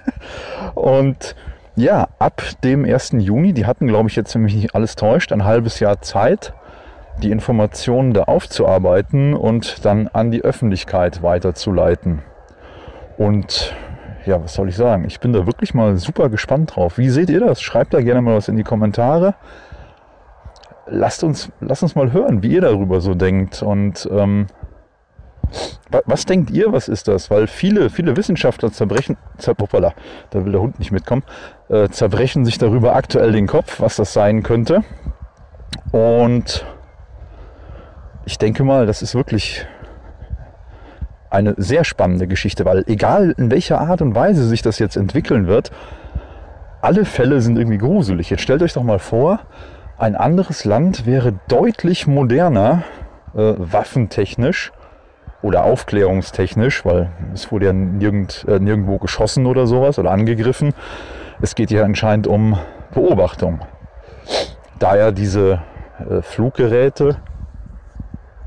Und 0.75 1.35
ja, 1.75 2.07
ab 2.17 2.41
dem 2.63 2.85
1. 2.85 3.13
Juni, 3.19 3.53
die 3.53 3.67
hatten, 3.67 3.87
glaube 3.87 4.09
ich, 4.09 4.15
jetzt, 4.15 4.33
wenn 4.33 4.41
mich 4.41 4.55
nicht 4.55 4.75
alles 4.75 4.95
täuscht, 4.95 5.31
ein 5.31 5.45
halbes 5.45 5.79
Jahr 5.79 6.01
Zeit, 6.01 6.53
die 7.21 7.29
Informationen 7.29 8.13
da 8.13 8.23
aufzuarbeiten 8.23 9.35
und 9.35 9.85
dann 9.85 10.07
an 10.07 10.31
die 10.31 10.41
Öffentlichkeit 10.41 11.21
weiterzuleiten. 11.21 12.23
Und 13.17 13.75
ja, 14.25 14.43
was 14.43 14.55
soll 14.55 14.69
ich 14.69 14.75
sagen? 14.75 15.05
Ich 15.05 15.19
bin 15.19 15.33
da 15.33 15.45
wirklich 15.45 15.75
mal 15.75 15.97
super 15.97 16.29
gespannt 16.29 16.75
drauf. 16.75 16.97
Wie 16.97 17.09
seht 17.09 17.29
ihr 17.29 17.39
das? 17.39 17.61
Schreibt 17.61 17.93
da 17.93 18.01
gerne 18.01 18.21
mal 18.21 18.35
was 18.35 18.47
in 18.47 18.57
die 18.57 18.63
Kommentare. 18.63 19.35
Lasst 20.87 21.23
uns, 21.23 21.51
lasst 21.59 21.83
uns 21.83 21.93
mal 21.93 22.11
hören, 22.11 22.41
wie 22.41 22.53
ihr 22.53 22.61
darüber 22.61 23.01
so 23.01 23.13
denkt. 23.13 23.61
Und 23.61 24.09
ähm, 24.11 24.47
was 26.05 26.25
denkt 26.25 26.49
ihr, 26.51 26.71
was 26.71 26.87
ist 26.87 27.07
das? 27.07 27.29
Weil 27.29 27.47
viele, 27.47 27.89
viele 27.89 28.17
Wissenschaftler 28.17 28.71
zerbrechen, 28.71 29.17
zer, 29.37 29.55
da 29.55 30.45
will 30.45 30.51
der 30.51 30.61
Hund 30.61 30.79
nicht 30.79 30.91
mitkommen, 30.91 31.23
äh, 31.69 31.89
zerbrechen 31.89 32.45
sich 32.45 32.57
darüber 32.57 32.95
aktuell 32.95 33.31
den 33.31 33.47
Kopf, 33.47 33.79
was 33.79 33.95
das 33.95 34.13
sein 34.13 34.43
könnte. 34.43 34.83
Und 35.91 36.65
ich 38.25 38.37
denke 38.37 38.63
mal, 38.63 38.85
das 38.85 39.01
ist 39.01 39.15
wirklich 39.15 39.65
eine 41.29 41.55
sehr 41.57 41.83
spannende 41.83 42.27
Geschichte, 42.27 42.63
weil 42.65 42.83
egal 42.87 43.33
in 43.37 43.49
welcher 43.49 43.81
Art 43.81 44.01
und 44.01 44.15
Weise 44.15 44.47
sich 44.47 44.61
das 44.61 44.79
jetzt 44.79 44.95
entwickeln 44.95 45.47
wird, 45.47 45.71
alle 46.81 47.05
Fälle 47.05 47.41
sind 47.41 47.57
irgendwie 47.57 47.77
gruselig. 47.77 48.29
Jetzt 48.29 48.41
stellt 48.41 48.61
euch 48.61 48.73
doch 48.73 48.83
mal 48.83 48.99
vor, 48.99 49.39
ein 49.97 50.15
anderes 50.15 50.65
Land 50.65 51.05
wäre 51.05 51.33
deutlich 51.47 52.07
moderner, 52.07 52.83
äh, 53.35 53.53
waffentechnisch 53.57 54.71
oder 55.43 55.65
aufklärungstechnisch, 55.65 56.85
weil 56.85 57.11
es 57.33 57.51
wurde 57.51 57.67
ja 57.67 57.73
nirgend, 57.73 58.45
äh, 58.47 58.59
nirgendwo 58.59 58.97
geschossen 58.97 59.45
oder 59.45 59.67
sowas 59.67 59.99
oder 59.99 60.09
angegriffen. 60.09 60.73
Es 61.41 61.53
geht 61.53 61.69
ja 61.69 61.83
anscheinend 61.83 62.25
um 62.25 62.57
Beobachtung. 62.93 63.59
Da 64.79 64.95
ja 64.95 65.11
diese 65.11 65.61
äh, 66.09 66.21
Fluggeräte 66.21 67.17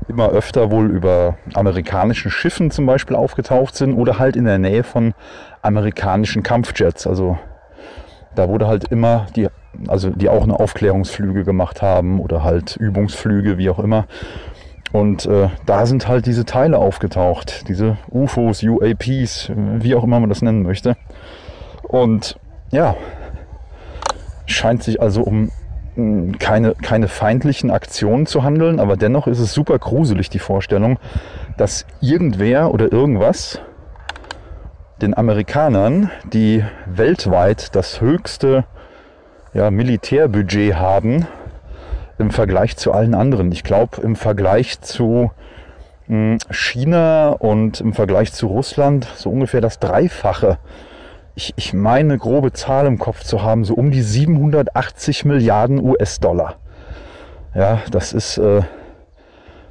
immer 0.07 0.29
öfter 0.29 0.71
wohl 0.71 0.89
über 0.89 1.37
amerikanischen 1.53 2.31
Schiffen 2.31 2.71
zum 2.71 2.85
Beispiel 2.85 3.15
aufgetaucht 3.15 3.75
sind 3.75 3.93
oder 3.93 4.19
halt 4.19 4.35
in 4.35 4.45
der 4.45 4.57
Nähe 4.57 4.83
von 4.83 5.13
amerikanischen 5.61 6.43
Kampfjets. 6.43 7.05
Also 7.05 7.37
da 8.33 8.49
wurde 8.49 8.67
halt 8.67 8.85
immer 8.85 9.27
die, 9.35 9.49
also 9.87 10.09
die 10.09 10.29
auch 10.29 10.43
eine 10.43 10.59
Aufklärungsflüge 10.59 11.43
gemacht 11.43 11.81
haben 11.81 12.19
oder 12.19 12.43
halt 12.43 12.75
Übungsflüge, 12.77 13.57
wie 13.57 13.69
auch 13.69 13.79
immer. 13.79 14.05
Und 14.91 15.25
äh, 15.25 15.49
da 15.65 15.85
sind 15.85 16.07
halt 16.07 16.25
diese 16.25 16.45
Teile 16.45 16.77
aufgetaucht, 16.77 17.67
diese 17.67 17.97
UFOs, 18.09 18.63
UAPs, 18.63 19.51
wie 19.55 19.95
auch 19.95 20.03
immer 20.03 20.19
man 20.19 20.29
das 20.29 20.41
nennen 20.41 20.63
möchte. 20.63 20.95
Und 21.83 22.39
ja, 22.71 22.95
scheint 24.45 24.83
sich 24.83 25.01
also 25.01 25.21
um 25.21 25.51
keine, 26.37 26.75
keine 26.75 27.07
feindlichen 27.07 27.71
Aktionen 27.71 28.27
zu 28.27 28.43
handeln, 28.43 28.79
aber 28.79 28.97
dennoch 28.97 29.27
ist 29.27 29.39
es 29.39 29.53
super 29.53 29.79
gruselig, 29.79 30.29
die 30.29 30.39
Vorstellung, 30.39 30.99
dass 31.57 31.87
irgendwer 32.01 32.71
oder 32.71 32.91
irgendwas 32.91 33.59
den 35.01 35.17
Amerikanern, 35.17 36.11
die 36.31 36.63
weltweit 36.85 37.75
das 37.75 37.99
höchste 37.99 38.65
ja, 39.53 39.71
Militärbudget 39.71 40.75
haben, 40.75 41.27
im 42.19 42.31
Vergleich 42.31 42.77
zu 42.77 42.91
allen 42.91 43.15
anderen. 43.15 43.51
Ich 43.51 43.63
glaube, 43.63 44.01
im 44.01 44.15
Vergleich 44.15 44.81
zu 44.81 45.31
hm, 46.07 46.37
China 46.49 47.29
und 47.29 47.81
im 47.81 47.93
Vergleich 47.93 48.33
zu 48.33 48.47
Russland 48.47 49.07
so 49.15 49.29
ungefähr 49.29 49.61
das 49.61 49.79
Dreifache 49.79 50.57
ich, 51.37 51.53
ich 51.55 51.71
meine 51.71 52.17
grobe 52.17 52.51
Zahl 52.51 52.87
im 52.87 52.97
Kopf 52.97 53.23
zu 53.23 53.43
haben, 53.43 53.63
so 53.63 53.75
um 53.75 53.91
die 53.91 54.01
780 54.01 55.23
Milliarden 55.23 55.79
US-Dollar. 55.79 56.55
Ja, 57.53 57.81
das 57.91 58.11
ist 58.11 58.39
äh, 58.39 58.63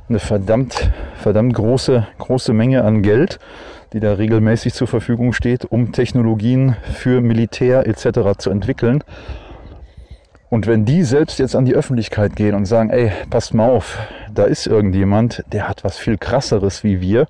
eine 0.08 0.20
verdammt, 0.20 0.92
verdammt 1.16 1.54
große, 1.54 2.06
große 2.18 2.52
Menge 2.52 2.84
an 2.84 3.02
Geld, 3.02 3.40
die 3.92 3.98
da 3.98 4.14
regelmäßig 4.14 4.74
zur 4.74 4.86
Verfügung 4.86 5.32
steht, 5.32 5.64
um 5.64 5.90
Technologien 5.90 6.76
für 6.94 7.20
Militär 7.20 7.86
etc. 7.88 8.38
zu 8.38 8.50
entwickeln. 8.50 9.02
Und 10.48 10.66
wenn 10.66 10.84
die 10.84 11.02
selbst 11.02 11.38
jetzt 11.38 11.56
an 11.56 11.64
die 11.64 11.74
Öffentlichkeit 11.74 12.36
gehen 12.36 12.54
und 12.54 12.66
sagen, 12.66 12.90
ey, 12.90 13.10
passt 13.30 13.52
mal 13.52 13.68
auf, 13.68 13.98
da 14.32 14.44
ist 14.44 14.66
irgendjemand, 14.66 15.44
der 15.52 15.68
hat 15.68 15.82
was 15.82 15.98
viel 15.98 16.18
krasseres 16.18 16.84
wie 16.84 17.00
wir 17.00 17.26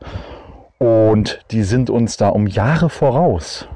und 0.78 1.40
die 1.50 1.62
sind 1.62 1.88
uns 1.88 2.16
da 2.16 2.28
um 2.28 2.46
Jahre 2.46 2.90
voraus. 2.90 3.68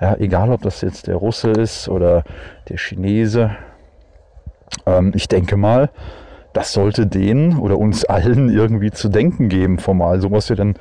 Ja, 0.00 0.16
egal, 0.16 0.50
ob 0.50 0.62
das 0.62 0.80
jetzt 0.80 1.06
der 1.06 1.16
Russe 1.16 1.50
ist 1.50 1.88
oder 1.88 2.24
der 2.68 2.78
Chinese. 2.78 3.56
Ähm, 4.86 5.12
ich 5.14 5.28
denke 5.28 5.56
mal, 5.56 5.90
das 6.52 6.72
sollte 6.72 7.06
denen 7.06 7.58
oder 7.58 7.78
uns 7.78 8.04
allen 8.04 8.48
irgendwie 8.48 8.90
zu 8.90 9.08
denken 9.08 9.48
geben, 9.48 9.78
formal. 9.78 10.20
So 10.20 10.30
was 10.30 10.48
ja 10.48 10.56
dann 10.56 10.74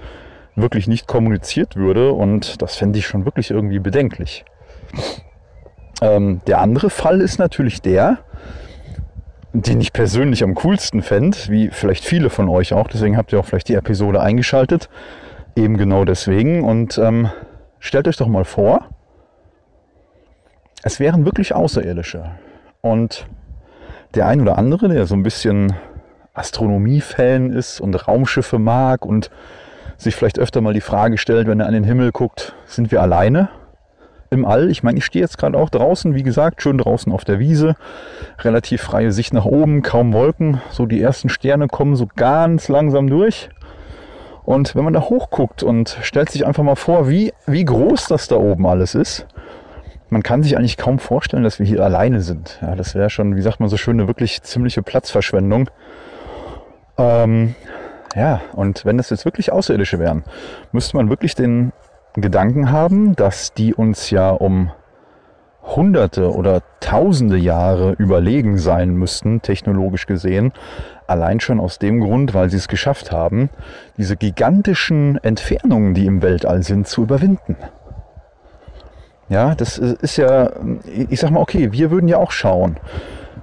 wirklich 0.56 0.88
nicht 0.88 1.06
kommuniziert 1.06 1.76
würde. 1.76 2.14
Und 2.14 2.62
das 2.62 2.76
fände 2.76 2.98
ich 2.98 3.08
schon 3.08 3.26
wirklich 3.26 3.52
irgendwie 3.52 3.80
bedenklich. 3.80 4.46
Ähm, 6.02 6.42
der 6.48 6.60
andere 6.60 6.90
Fall 6.90 7.22
ist 7.22 7.40
natürlich 7.40 7.82
der, 7.82 8.20
den 9.54 9.82
ich 9.82 9.94
persönlich 9.94 10.44
am 10.44 10.56
coolsten 10.56 11.02
fände, 11.02 11.38
wie 11.48 11.70
vielleicht 11.70 12.06
viele 12.06 12.30
von 12.30 12.50
euch 12.50 12.74
auch. 12.74 12.88
Deswegen 12.88 13.18
habt 13.18 13.34
ihr 13.34 13.40
auch 13.40 13.46
vielleicht 13.46 13.70
die 13.70 13.76
Episode 13.76 14.22
eingeschaltet. 14.22 14.90
Eben 15.56 15.78
genau 15.78 16.06
deswegen. 16.06 16.64
Und 16.64 16.98
ähm, 16.98 17.30
stellt 17.80 18.08
euch 18.08 18.18
doch 18.18 18.28
mal 18.28 18.46
vor, 18.46 18.88
es 20.84 21.00
wären 21.00 21.26
wirklich 21.26 21.54
Außerirdische. 21.54 22.32
Und 22.82 23.28
der 24.16 24.28
ein 24.28 24.42
oder 24.42 24.58
andere, 24.58 24.88
der 24.88 25.06
so 25.06 25.16
ein 25.16 25.24
bisschen 25.24 25.74
Astronomie-Fan 26.34 27.52
ist 27.52 27.82
und 27.82 27.96
Raumschiffe 28.08 28.60
mag 28.60 29.06
und 29.06 29.30
sich 29.98 30.16
vielleicht 30.16 30.40
öfter 30.40 30.62
mal 30.62 30.74
die 30.74 30.82
Frage 30.82 31.18
stellt, 31.18 31.48
wenn 31.48 31.60
er 31.60 31.68
an 31.68 31.74
den 31.74 31.84
Himmel 31.84 32.12
guckt, 32.12 32.56
sind 32.66 32.92
wir 32.92 33.02
alleine 33.02 33.50
im 34.30 34.46
All? 34.46 34.70
Ich 34.70 34.84
meine, 34.84 34.98
ich 34.98 35.06
stehe 35.06 35.24
jetzt 35.24 35.38
gerade 35.38 35.58
auch 35.58 35.70
draußen, 35.70 36.16
wie 36.16 36.24
gesagt, 36.24 36.62
schön 36.62 36.78
draußen 36.78 37.12
auf 37.12 37.26
der 37.26 37.40
Wiese, 37.40 37.76
relativ 38.40 38.82
freie 38.82 39.12
Sicht 39.12 39.34
nach 39.34 39.46
oben, 39.46 39.82
kaum 39.82 40.14
Wolken, 40.14 40.62
so 40.70 40.86
die 40.86 41.02
ersten 41.02 41.30
Sterne 41.30 41.68
kommen 41.68 41.96
so 41.96 42.08
ganz 42.16 42.68
langsam 42.68 43.10
durch. 43.10 43.50
Und 44.44 44.76
wenn 44.76 44.84
man 44.84 44.94
da 44.94 45.02
hochguckt 45.02 45.62
und 45.62 45.98
stellt 46.02 46.30
sich 46.30 46.46
einfach 46.46 46.64
mal 46.64 46.76
vor, 46.76 47.08
wie, 47.08 47.34
wie 47.46 47.66
groß 47.66 48.08
das 48.08 48.28
da 48.28 48.36
oben 48.36 48.66
alles 48.66 48.96
ist, 48.96 49.28
man 50.10 50.24
kann 50.24 50.42
sich 50.42 50.58
eigentlich 50.58 50.78
kaum 50.78 50.98
vorstellen, 50.98 51.44
dass 51.44 51.60
wir 51.60 51.66
hier 51.66 51.84
alleine 51.84 52.22
sind. 52.22 52.58
Ja, 52.62 52.76
das 52.76 52.96
wäre 52.96 53.10
schon, 53.10 53.36
wie 53.36 53.42
sagt 53.42 53.60
man 53.60 53.70
so 53.70 53.78
schön, 53.78 54.00
eine 54.00 54.08
wirklich 54.08 54.42
ziemliche 54.42 54.82
Platzverschwendung. 54.82 55.70
Ähm, 56.98 57.54
ja, 58.16 58.42
und 58.54 58.86
wenn 58.86 58.98
das 58.98 59.12
jetzt 59.12 59.26
wirklich 59.26 59.52
Außerirdische 59.52 60.00
wären, 60.00 60.24
müsste 60.72 60.98
man 60.98 61.10
wirklich 61.10 61.36
den 61.36 61.72
Gedanken 62.14 62.72
haben, 62.72 63.16
dass 63.16 63.54
die 63.54 63.74
uns 63.74 64.10
ja 64.10 64.32
um 64.32 64.72
hunderte 65.76 66.34
oder 66.34 66.62
tausende 66.80 67.38
Jahre 67.38 67.94
überlegen 67.94 68.58
sein 68.58 68.96
müssten, 68.96 69.42
technologisch 69.42 70.06
gesehen. 70.08 70.54
Allein 71.08 71.40
schon 71.40 71.60
aus 71.60 71.80
dem 71.80 72.02
Grund, 72.02 72.34
weil 72.34 72.50
sie 72.50 72.58
es 72.58 72.68
geschafft 72.68 73.12
haben, 73.12 73.50
diese 73.98 74.16
gigantischen 74.16 75.18
Entfernungen, 75.24 75.94
die 75.94 76.06
im 76.06 76.22
Weltall 76.22 76.64
sind, 76.64 76.88
zu 76.88 77.04
überwinden. 77.04 77.56
Ja, 79.28 79.54
das 79.54 79.78
ist 79.78 80.18
ja, 80.18 80.52
ich 80.86 81.20
sag 81.20 81.30
mal, 81.30 81.42
okay, 81.42 81.72
wir 81.72 81.92
würden 81.92 82.08
ja 82.08 82.18
auch 82.18 82.32
schauen. 82.32 82.78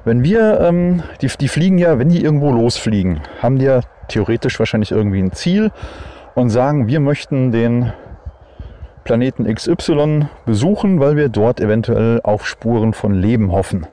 Wenn 0.04 0.24
wir, 0.24 0.60
ähm, 0.60 1.02
die, 1.20 1.28
die 1.28 1.48
fliegen 1.48 1.78
ja, 1.78 1.98
wenn 1.98 2.08
die 2.08 2.22
irgendwo 2.22 2.50
losfliegen, 2.50 3.20
haben 3.40 3.58
die 3.58 3.66
ja 3.66 3.80
theoretisch 4.08 4.58
wahrscheinlich 4.58 4.90
irgendwie 4.90 5.20
ein 5.20 5.32
Ziel 5.32 5.70
und 6.34 6.50
sagen, 6.50 6.86
wir 6.88 7.00
möchten 7.00 7.52
den 7.52 7.92
Planeten 9.06 9.44
XY 9.44 10.26
besuchen, 10.46 10.98
weil 10.98 11.14
wir 11.14 11.28
dort 11.28 11.60
eventuell 11.60 12.20
auf 12.24 12.44
Spuren 12.44 12.92
von 12.92 13.14
Leben 13.14 13.52
hoffen. 13.52 13.86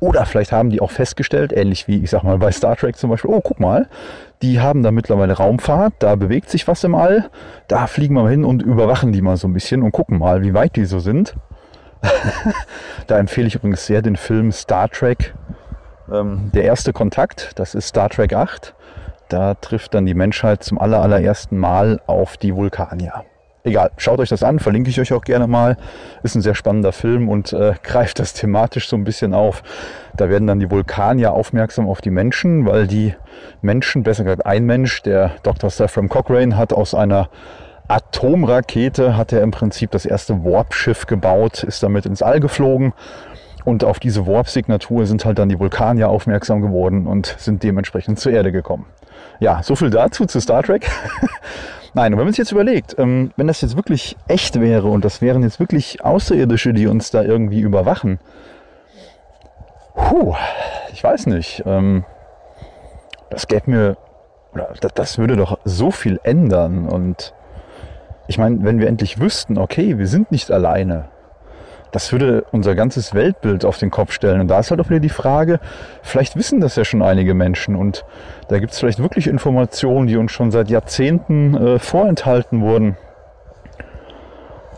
Oder 0.00 0.26
vielleicht 0.26 0.50
haben 0.50 0.70
die 0.70 0.80
auch 0.80 0.90
festgestellt, 0.90 1.52
ähnlich 1.52 1.86
wie 1.86 2.02
ich 2.02 2.10
sag 2.10 2.24
mal 2.24 2.38
bei 2.38 2.50
Star 2.50 2.74
Trek 2.74 2.96
zum 2.96 3.10
Beispiel, 3.10 3.30
oh 3.30 3.40
guck 3.40 3.60
mal, 3.60 3.88
die 4.42 4.60
haben 4.60 4.82
da 4.82 4.90
mittlerweile 4.90 5.34
Raumfahrt, 5.34 5.94
da 6.00 6.16
bewegt 6.16 6.50
sich 6.50 6.66
was 6.66 6.82
im 6.82 6.96
All, 6.96 7.30
da 7.68 7.86
fliegen 7.86 8.16
wir 8.16 8.24
mal 8.24 8.30
hin 8.30 8.44
und 8.44 8.60
überwachen 8.60 9.12
die 9.12 9.22
mal 9.22 9.36
so 9.36 9.46
ein 9.46 9.52
bisschen 9.52 9.84
und 9.84 9.92
gucken 9.92 10.18
mal, 10.18 10.42
wie 10.42 10.52
weit 10.52 10.74
die 10.74 10.84
so 10.84 10.98
sind. 10.98 11.36
da 13.06 13.18
empfehle 13.18 13.46
ich 13.46 13.54
übrigens 13.54 13.86
sehr 13.86 14.02
den 14.02 14.16
Film 14.16 14.50
Star 14.50 14.88
Trek, 14.88 15.32
ähm, 16.12 16.50
der 16.52 16.64
erste 16.64 16.92
Kontakt, 16.92 17.52
das 17.54 17.76
ist 17.76 17.86
Star 17.86 18.08
Trek 18.08 18.32
8. 18.32 18.74
Da 19.28 19.54
trifft 19.54 19.94
dann 19.94 20.06
die 20.06 20.14
Menschheit 20.14 20.64
zum 20.64 20.80
allerersten 20.80 21.56
Mal 21.56 22.00
auf 22.08 22.36
die 22.36 22.56
Vulkanier 22.56 23.24
egal, 23.64 23.90
schaut 23.96 24.20
euch 24.20 24.28
das 24.28 24.42
an, 24.42 24.58
verlinke 24.58 24.90
ich 24.90 25.00
euch 25.00 25.12
auch 25.12 25.22
gerne 25.22 25.46
mal. 25.46 25.76
Ist 26.22 26.34
ein 26.34 26.42
sehr 26.42 26.54
spannender 26.54 26.92
Film 26.92 27.28
und 27.28 27.52
äh, 27.52 27.74
greift 27.82 28.18
das 28.18 28.32
thematisch 28.32 28.88
so 28.88 28.96
ein 28.96 29.04
bisschen 29.04 29.34
auf. 29.34 29.62
Da 30.16 30.28
werden 30.28 30.46
dann 30.46 30.60
die 30.60 30.70
Vulkanier 30.70 31.32
aufmerksam 31.32 31.88
auf 31.88 32.00
die 32.00 32.10
Menschen, 32.10 32.66
weil 32.66 32.86
die 32.86 33.14
Menschen, 33.62 34.02
besser 34.02 34.24
gesagt 34.24 34.46
ein 34.46 34.64
Mensch, 34.64 35.02
der 35.02 35.32
Dr. 35.42 35.70
Saffron 35.70 36.08
Cochrane, 36.08 36.56
hat 36.56 36.72
aus 36.72 36.94
einer 36.94 37.28
Atomrakete, 37.88 39.16
hat 39.16 39.32
er 39.32 39.42
im 39.42 39.50
Prinzip 39.50 39.90
das 39.90 40.06
erste 40.06 40.44
Warp-Schiff 40.44 41.06
gebaut, 41.06 41.64
ist 41.64 41.82
damit 41.82 42.06
ins 42.06 42.22
All 42.22 42.38
geflogen. 42.38 42.92
Und 43.64 43.84
auf 43.84 43.98
diese 43.98 44.26
Warp-Signatur 44.26 45.06
sind 45.06 45.24
halt 45.24 45.38
dann 45.38 45.48
die 45.48 45.58
Vulkanier 45.58 46.08
aufmerksam 46.08 46.62
geworden 46.62 47.06
und 47.06 47.34
sind 47.38 47.62
dementsprechend 47.62 48.18
zur 48.18 48.32
Erde 48.32 48.52
gekommen. 48.52 48.86
Ja, 49.38 49.62
so 49.62 49.74
viel 49.74 49.90
dazu 49.90 50.26
zu 50.26 50.40
Star 50.40 50.62
Trek. 50.62 50.88
Nein, 51.94 52.12
und 52.12 52.18
wenn 52.18 52.26
man 52.26 52.32
sich 52.32 52.38
jetzt 52.38 52.52
überlegt, 52.52 52.96
ähm, 52.98 53.32
wenn 53.36 53.48
das 53.48 53.60
jetzt 53.62 53.76
wirklich 53.76 54.16
echt 54.28 54.60
wäre 54.60 54.88
und 54.88 55.04
das 55.04 55.20
wären 55.22 55.42
jetzt 55.42 55.58
wirklich 55.58 56.04
Außerirdische, 56.04 56.72
die 56.72 56.86
uns 56.86 57.10
da 57.10 57.22
irgendwie 57.22 57.60
überwachen, 57.60 58.20
puh, 59.94 60.34
ich 60.92 61.02
weiß 61.02 61.26
nicht, 61.26 61.62
ähm, 61.66 62.04
das 63.28 63.48
gäbe 63.48 63.70
mir, 63.70 63.96
das, 64.80 64.92
das 64.94 65.18
würde 65.18 65.36
doch 65.36 65.58
so 65.64 65.90
viel 65.90 66.20
ändern 66.22 66.86
und 66.86 67.34
ich 68.28 68.38
meine, 68.38 68.62
wenn 68.62 68.78
wir 68.78 68.86
endlich 68.86 69.18
wüssten, 69.18 69.58
okay, 69.58 69.98
wir 69.98 70.06
sind 70.06 70.30
nicht 70.30 70.52
alleine, 70.52 71.08
das 71.92 72.12
würde 72.12 72.44
unser 72.52 72.74
ganzes 72.74 73.14
Weltbild 73.14 73.64
auf 73.64 73.78
den 73.78 73.90
Kopf 73.90 74.12
stellen. 74.12 74.40
Und 74.40 74.48
da 74.48 74.58
ist 74.58 74.70
halt 74.70 74.80
auch 74.80 74.90
wieder 74.90 75.00
die 75.00 75.08
Frage, 75.08 75.60
vielleicht 76.02 76.36
wissen 76.36 76.60
das 76.60 76.76
ja 76.76 76.84
schon 76.84 77.02
einige 77.02 77.34
Menschen 77.34 77.76
und 77.76 78.04
da 78.48 78.58
gibt 78.58 78.72
es 78.72 78.78
vielleicht 78.78 79.00
wirklich 79.00 79.26
Informationen, 79.26 80.06
die 80.06 80.16
uns 80.16 80.32
schon 80.32 80.50
seit 80.50 80.70
Jahrzehnten 80.70 81.54
äh, 81.54 81.78
vorenthalten 81.78 82.60
wurden. 82.60 82.96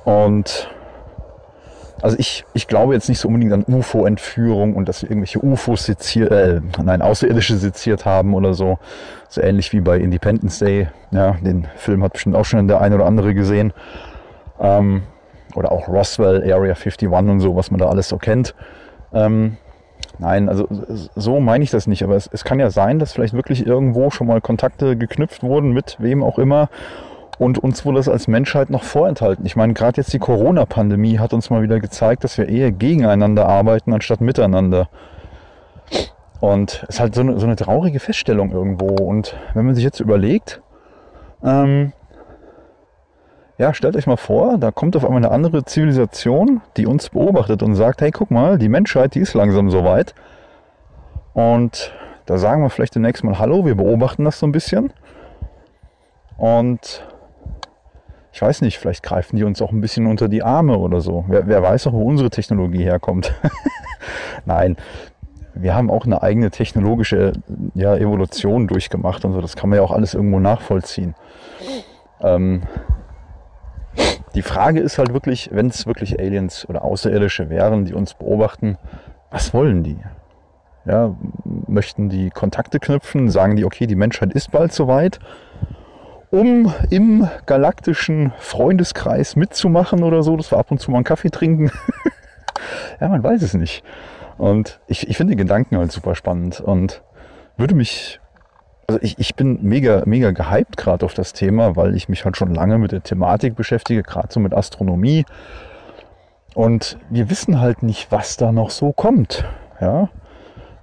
Und 0.05 0.69
also 2.03 2.17
ich, 2.19 2.45
ich 2.53 2.67
glaube 2.67 2.95
jetzt 2.95 3.09
nicht 3.09 3.21
so 3.21 3.29
unbedingt 3.29 3.53
an 3.53 3.65
UFO-Entführung 3.73 4.75
und 4.75 4.89
dass 4.89 5.03
wir 5.03 5.11
irgendwelche 5.11 5.39
UFOs 5.39 5.85
seziert, 5.85 6.33
äh, 6.33 6.61
nein, 6.83 7.01
Außerirdische 7.01 7.57
seziert 7.57 8.05
haben 8.05 8.35
oder 8.35 8.55
so. 8.55 8.81
So 9.29 9.41
ähnlich 9.41 9.73
wie 9.73 9.81
bei 9.81 9.99
Independence 9.99 10.59
Day. 10.59 10.89
Ja, 11.13 11.37
den 11.41 11.69
Film 11.77 12.03
hat 12.03 12.15
bestimmt 12.15 12.35
auch 12.35 12.45
schon 12.45 12.67
der 12.67 12.81
eine 12.81 12.97
oder 12.97 13.07
andere 13.07 13.35
gesehen. 13.35 13.73
Ähm, 14.61 15.03
oder 15.55 15.73
auch 15.73 15.89
Roswell, 15.89 16.43
Area 16.43 16.75
51 16.75 17.09
und 17.09 17.41
so, 17.41 17.57
was 17.57 17.71
man 17.71 17.79
da 17.79 17.89
alles 17.89 18.09
so 18.09 18.19
kennt. 18.19 18.55
Ähm, 19.13 19.57
nein, 20.19 20.49
also 20.49 20.67
so 21.15 21.41
meine 21.41 21.65
ich 21.65 21.71
das 21.71 21.87
nicht, 21.87 22.03
aber 22.03 22.17
es, 22.17 22.29
es 22.33 22.45
kann 22.45 22.59
ja 22.59 22.71
sein, 22.71 22.99
dass 22.99 23.13
vielleicht 23.13 23.35
wirklich 23.35 23.67
irgendwo 23.67 24.11
schon 24.11 24.27
mal 24.27 24.41
Kontakte 24.41 24.97
geknüpft 24.97 25.43
wurden 25.43 25.73
mit 25.73 25.97
wem 25.99 26.23
auch 26.23 26.39
immer 26.39 26.69
und 27.39 27.59
uns 27.59 27.85
wurde 27.85 27.97
das 27.99 28.09
als 28.09 28.29
Menschheit 28.29 28.71
noch 28.71 28.85
vorenthalten. 28.85 29.45
Ich 29.47 29.57
meine, 29.57 29.73
gerade 29.73 29.97
jetzt 29.97 30.13
die 30.13 30.19
Corona-Pandemie 30.19 31.19
hat 31.19 31.33
uns 31.33 31.51
mal 31.51 31.63
wieder 31.63 31.81
gezeigt, 31.81 32.25
dass 32.25 32.39
wir 32.39 32.49
eher 32.49 32.71
gegeneinander 32.71 33.49
arbeiten 33.49 33.93
anstatt 33.93 34.21
miteinander. 34.21 34.89
Und 36.41 36.85
es 36.89 36.97
ist 36.97 37.01
halt 37.01 37.15
so 37.15 37.23
eine, 37.23 37.39
so 37.39 37.47
eine 37.47 37.57
traurige 37.57 38.01
Feststellung 38.01 38.53
irgendwo. 38.53 38.95
Und 38.95 39.37
wenn 39.55 39.67
man 39.67 39.75
sich 39.75 39.85
jetzt 39.85 40.01
überlegt, 40.01 40.61
ähm, 41.45 41.93
ja, 43.63 43.73
stellt 43.73 43.95
euch 43.95 44.09
mal 44.09 44.17
vor, 44.17 44.59
da 44.59 44.73
kommt 44.73 44.97
auf 44.97 45.05
einmal 45.05 45.25
eine 45.25 45.31
andere 45.31 45.65
Zivilisation, 45.65 46.63
die 46.77 46.85
uns 46.85 47.11
beobachtet 47.11 47.63
und 47.63 47.77
sagt, 47.77 48.01
hey, 48.01 48.11
guck 48.11 48.33
mal, 48.33 48.59
die 48.59 48.69
Menschheit, 48.69 49.15
die 49.15 49.21
ist 49.21 49.35
langsam 49.35 49.71
so 49.71 49.85
weit. 49.85 50.17
Und 51.33 51.93
da 52.27 52.39
sagen 52.39 52.65
wir 52.65 52.71
vielleicht 52.71 52.97
demnächst 52.97 53.23
mal 53.23 53.39
Hallo, 53.39 53.65
wir 53.65 53.77
beobachten 53.77 54.25
das 54.25 54.41
so 54.41 54.47
ein 54.47 54.53
bisschen. 54.53 54.93
Und 56.37 57.07
ich 58.33 58.43
weiß 58.43 58.63
nicht, 58.63 58.81
vielleicht 58.81 59.05
greifen 59.05 59.37
die 59.37 59.45
uns 59.45 59.63
auch 59.63 59.71
ein 59.71 59.81
bisschen 59.81 60.09
unter 60.09 60.27
die 60.27 60.43
Arme 60.43 60.77
oder 60.77 61.01
so. 61.01 61.25
Wer, 61.29 61.47
wer 61.47 61.63
weiß 61.63 61.87
auch, 61.87 61.93
wo 61.93 62.03
unsere 62.03 62.31
Technologie 62.31 62.83
herkommt. 62.83 63.33
Nein, 64.45 64.77
wir 65.55 65.77
haben 65.77 65.89
auch 65.89 66.05
eine 66.05 66.21
eigene 66.21 66.51
technologische 66.51 67.35
ja, 67.75 67.95
Evolution 67.95 68.67
durchgemacht 68.67 69.25
und 69.25 69.35
so. 69.35 69.41
Das 69.41 69.55
kann 69.55 69.71
man 69.71 69.77
ja 69.77 69.85
auch 69.85 69.93
alles 69.93 70.15
irgendwo 70.15 70.41
nachvollziehen. 70.41 71.15
Ähm, 72.21 72.63
die 74.35 74.43
Frage 74.43 74.81
ist 74.81 74.99
halt 74.99 75.13
wirklich, 75.13 75.51
wenn 75.53 75.67
es 75.67 75.87
wirklich 75.87 76.19
Aliens 76.19 76.69
oder 76.69 76.85
Außerirdische 76.85 77.51
wären, 77.51 77.85
die 77.85 77.95
uns 77.95 78.15
beobachten, 78.15 78.79
was 79.31 79.53
wollen 79.55 79.83
die? 79.83 79.99
Ja, 80.85 81.15
möchten 81.45 82.09
die 82.09 82.31
Kontakte 82.31 82.81
knüpfen? 82.81 83.31
Sagen 83.31 83.57
die, 83.57 83.65
okay, 83.65 83.87
die 83.87 83.95
Menschheit 83.95 84.33
ist 84.33 84.51
bald 84.51 84.73
soweit, 84.73 85.21
um 86.31 86.73
im 86.91 87.29
galaktischen 87.47 88.33
Freundeskreis 88.39 89.37
mitzumachen 89.37 90.03
oder 90.03 90.23
so, 90.23 90.37
dass 90.37 90.51
wir 90.51 90.59
ab 90.59 90.71
und 90.71 90.81
zu 90.81 90.91
mal 90.91 90.99
einen 90.99 91.05
Kaffee 91.05 91.31
trinken? 91.31 91.71
ja, 93.01 93.09
man 93.09 93.23
weiß 93.23 93.43
es 93.43 93.55
nicht. 93.55 93.85
Und 94.39 94.81
ich, 94.87 95.09
ich 95.09 95.17
finde 95.17 95.33
den 95.33 95.39
Gedanken 95.39 95.77
halt 95.77 95.93
super 95.93 96.15
spannend 96.15 96.61
und 96.61 97.03
würde 97.57 97.75
mich 97.75 98.19
also 98.93 99.05
ich, 99.05 99.19
ich 99.19 99.35
bin 99.35 99.59
mega, 99.63 100.03
mega 100.05 100.33
gehypt 100.33 100.77
gerade 100.77 101.07
auf 101.07 101.15
das 101.15 101.33
Thema, 101.33 101.77
weil 101.77 101.97
ich 101.97 102.09
mich 102.11 102.27
halt 102.27 102.37
schon 102.37 102.55
lange 102.55 102.77
mit 102.77 102.93
der 102.93 103.03
Thematik 103.03 103.57
beschäftige, 103.57 104.03
gerade 104.03 104.29
so 104.31 104.39
mit 104.39 104.53
Astronomie. 104.53 105.25
Und 106.55 106.99
wir 107.09 107.31
wissen 107.31 107.59
halt 107.61 107.83
nicht, 107.83 108.13
was 108.13 108.37
da 108.37 108.53
noch 108.53 108.69
so 108.69 108.93
kommt. 108.93 109.45
Ja, 109.81 110.11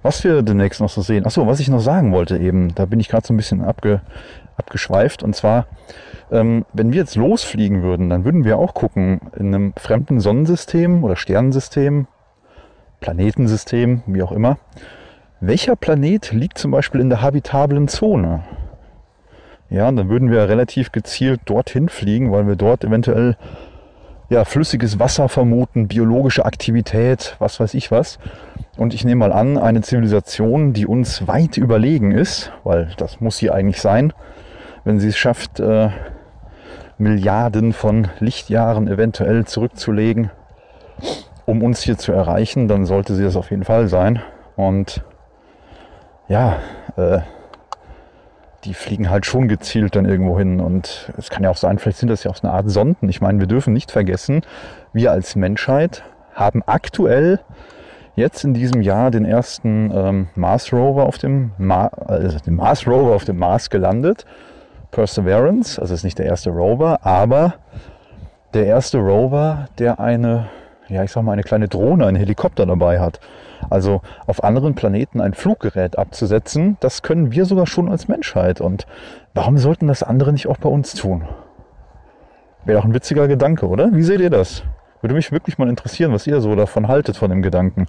was 0.02 0.24
wir 0.24 0.42
demnächst 0.42 0.80
noch 0.80 0.88
so 0.88 1.02
sehen. 1.02 1.24
Achso, 1.24 1.46
was 1.46 1.60
ich 1.60 1.68
noch 1.68 1.80
sagen 1.80 2.12
wollte 2.12 2.36
eben, 2.36 2.74
da 2.74 2.84
bin 2.86 2.98
ich 2.98 3.08
gerade 3.08 3.24
so 3.24 3.32
ein 3.32 3.36
bisschen 3.36 3.62
abge, 3.62 4.00
abgeschweift. 4.56 5.22
Und 5.22 5.36
zwar, 5.36 5.66
ähm, 6.32 6.64
wenn 6.72 6.92
wir 6.92 6.98
jetzt 6.98 7.14
losfliegen 7.14 7.82
würden, 7.82 8.10
dann 8.10 8.24
würden 8.24 8.44
wir 8.44 8.58
auch 8.58 8.74
gucken, 8.74 9.20
in 9.36 9.54
einem 9.54 9.72
fremden 9.76 10.18
Sonnensystem 10.18 11.04
oder 11.04 11.14
Sternensystem, 11.14 12.08
Planetensystem, 12.98 14.02
wie 14.06 14.22
auch 14.22 14.32
immer, 14.32 14.58
welcher 15.40 15.76
Planet 15.76 16.32
liegt 16.32 16.58
zum 16.58 16.70
Beispiel 16.70 17.00
in 17.00 17.08
der 17.08 17.22
habitablen 17.22 17.88
Zone? 17.88 18.44
Ja, 19.70 19.88
und 19.88 19.96
dann 19.96 20.08
würden 20.08 20.30
wir 20.30 20.48
relativ 20.48 20.92
gezielt 20.92 21.42
dorthin 21.44 21.88
fliegen, 21.88 22.32
weil 22.32 22.46
wir 22.46 22.56
dort 22.56 22.84
eventuell 22.84 23.36
ja, 24.28 24.44
flüssiges 24.44 24.98
Wasser 24.98 25.28
vermuten, 25.28 25.88
biologische 25.88 26.44
Aktivität, 26.44 27.36
was 27.38 27.58
weiß 27.58 27.74
ich 27.74 27.90
was. 27.90 28.18
Und 28.76 28.94
ich 28.94 29.04
nehme 29.04 29.28
mal 29.28 29.32
an, 29.32 29.58
eine 29.58 29.82
Zivilisation, 29.82 30.72
die 30.72 30.86
uns 30.86 31.26
weit 31.26 31.56
überlegen 31.56 32.12
ist, 32.12 32.52
weil 32.62 32.92
das 32.96 33.20
muss 33.20 33.38
sie 33.38 33.50
eigentlich 33.50 33.80
sein, 33.80 34.12
wenn 34.84 35.00
sie 35.00 35.08
es 35.08 35.16
schafft, 35.16 35.60
äh, 35.60 35.90
Milliarden 36.98 37.72
von 37.72 38.08
Lichtjahren 38.18 38.86
eventuell 38.86 39.46
zurückzulegen, 39.46 40.30
um 41.46 41.62
uns 41.62 41.80
hier 41.80 41.96
zu 41.96 42.12
erreichen, 42.12 42.68
dann 42.68 42.84
sollte 42.84 43.14
sie 43.14 43.24
das 43.24 43.36
auf 43.36 43.50
jeden 43.50 43.64
Fall 43.64 43.88
sein. 43.88 44.20
Und 44.54 45.02
ja, 46.30 46.60
äh, 46.96 47.18
die 48.64 48.74
fliegen 48.74 49.10
halt 49.10 49.26
schon 49.26 49.48
gezielt 49.48 49.96
dann 49.96 50.04
irgendwo 50.04 50.38
hin. 50.38 50.60
Und 50.60 51.12
es 51.18 51.28
kann 51.28 51.42
ja 51.42 51.50
auch 51.50 51.56
sein, 51.56 51.78
vielleicht 51.78 51.98
sind 51.98 52.08
das 52.08 52.22
ja 52.22 52.30
auch 52.30 52.36
so 52.36 52.46
eine 52.46 52.56
Art 52.56 52.70
Sonden. 52.70 53.08
Ich 53.08 53.20
meine, 53.20 53.40
wir 53.40 53.48
dürfen 53.48 53.72
nicht 53.72 53.90
vergessen, 53.90 54.42
wir 54.92 55.10
als 55.10 55.34
Menschheit 55.34 56.04
haben 56.32 56.62
aktuell 56.66 57.40
jetzt 58.14 58.44
in 58.44 58.54
diesem 58.54 58.80
Jahr 58.80 59.10
den 59.10 59.24
ersten 59.24 59.90
ähm, 59.92 60.28
Mars 60.36 60.72
Rover 60.72 61.06
auf 61.06 61.18
dem 61.18 61.50
Ma 61.58 61.86
also 61.86 62.38
den 62.38 62.54
Mars 62.54 62.86
Rover 62.86 63.14
auf 63.14 63.24
dem 63.24 63.38
Mars 63.38 63.68
gelandet. 63.68 64.24
Perseverance, 64.92 65.80
also 65.80 65.94
ist 65.94 66.04
nicht 66.04 66.18
der 66.18 66.26
erste 66.26 66.50
Rover, 66.50 67.00
aber 67.02 67.54
der 68.54 68.66
erste 68.66 68.98
Rover, 68.98 69.68
der 69.78 69.98
eine, 69.98 70.48
ja, 70.90 71.04
ich 71.04 71.12
sag 71.12 71.22
mal, 71.22 71.32
eine 71.32 71.42
kleine 71.42 71.68
Drohne, 71.68 72.06
einen 72.06 72.16
Helikopter 72.16 72.66
dabei 72.66 73.00
hat. 73.00 73.20
Also 73.68 74.00
auf 74.26 74.42
anderen 74.42 74.74
Planeten 74.74 75.20
ein 75.20 75.34
Fluggerät 75.34 75.98
abzusetzen, 75.98 76.76
das 76.80 77.02
können 77.02 77.32
wir 77.32 77.44
sogar 77.44 77.66
schon 77.66 77.88
als 77.88 78.08
Menschheit. 78.08 78.60
Und 78.60 78.86
warum 79.34 79.58
sollten 79.58 79.86
das 79.86 80.02
andere 80.02 80.32
nicht 80.32 80.48
auch 80.48 80.56
bei 80.56 80.68
uns 80.68 80.94
tun? 80.94 81.24
Wäre 82.64 82.78
doch 82.78 82.84
ein 82.84 82.94
witziger 82.94 83.28
Gedanke, 83.28 83.68
oder? 83.68 83.90
Wie 83.92 84.02
seht 84.02 84.20
ihr 84.20 84.30
das? 84.30 84.64
Würde 85.00 85.14
mich 85.14 85.32
wirklich 85.32 85.56
mal 85.56 85.68
interessieren, 85.68 86.12
was 86.12 86.26
ihr 86.26 86.40
so 86.40 86.54
davon 86.54 86.88
haltet, 86.88 87.16
von 87.16 87.30
dem 87.30 87.40
Gedanken. 87.40 87.86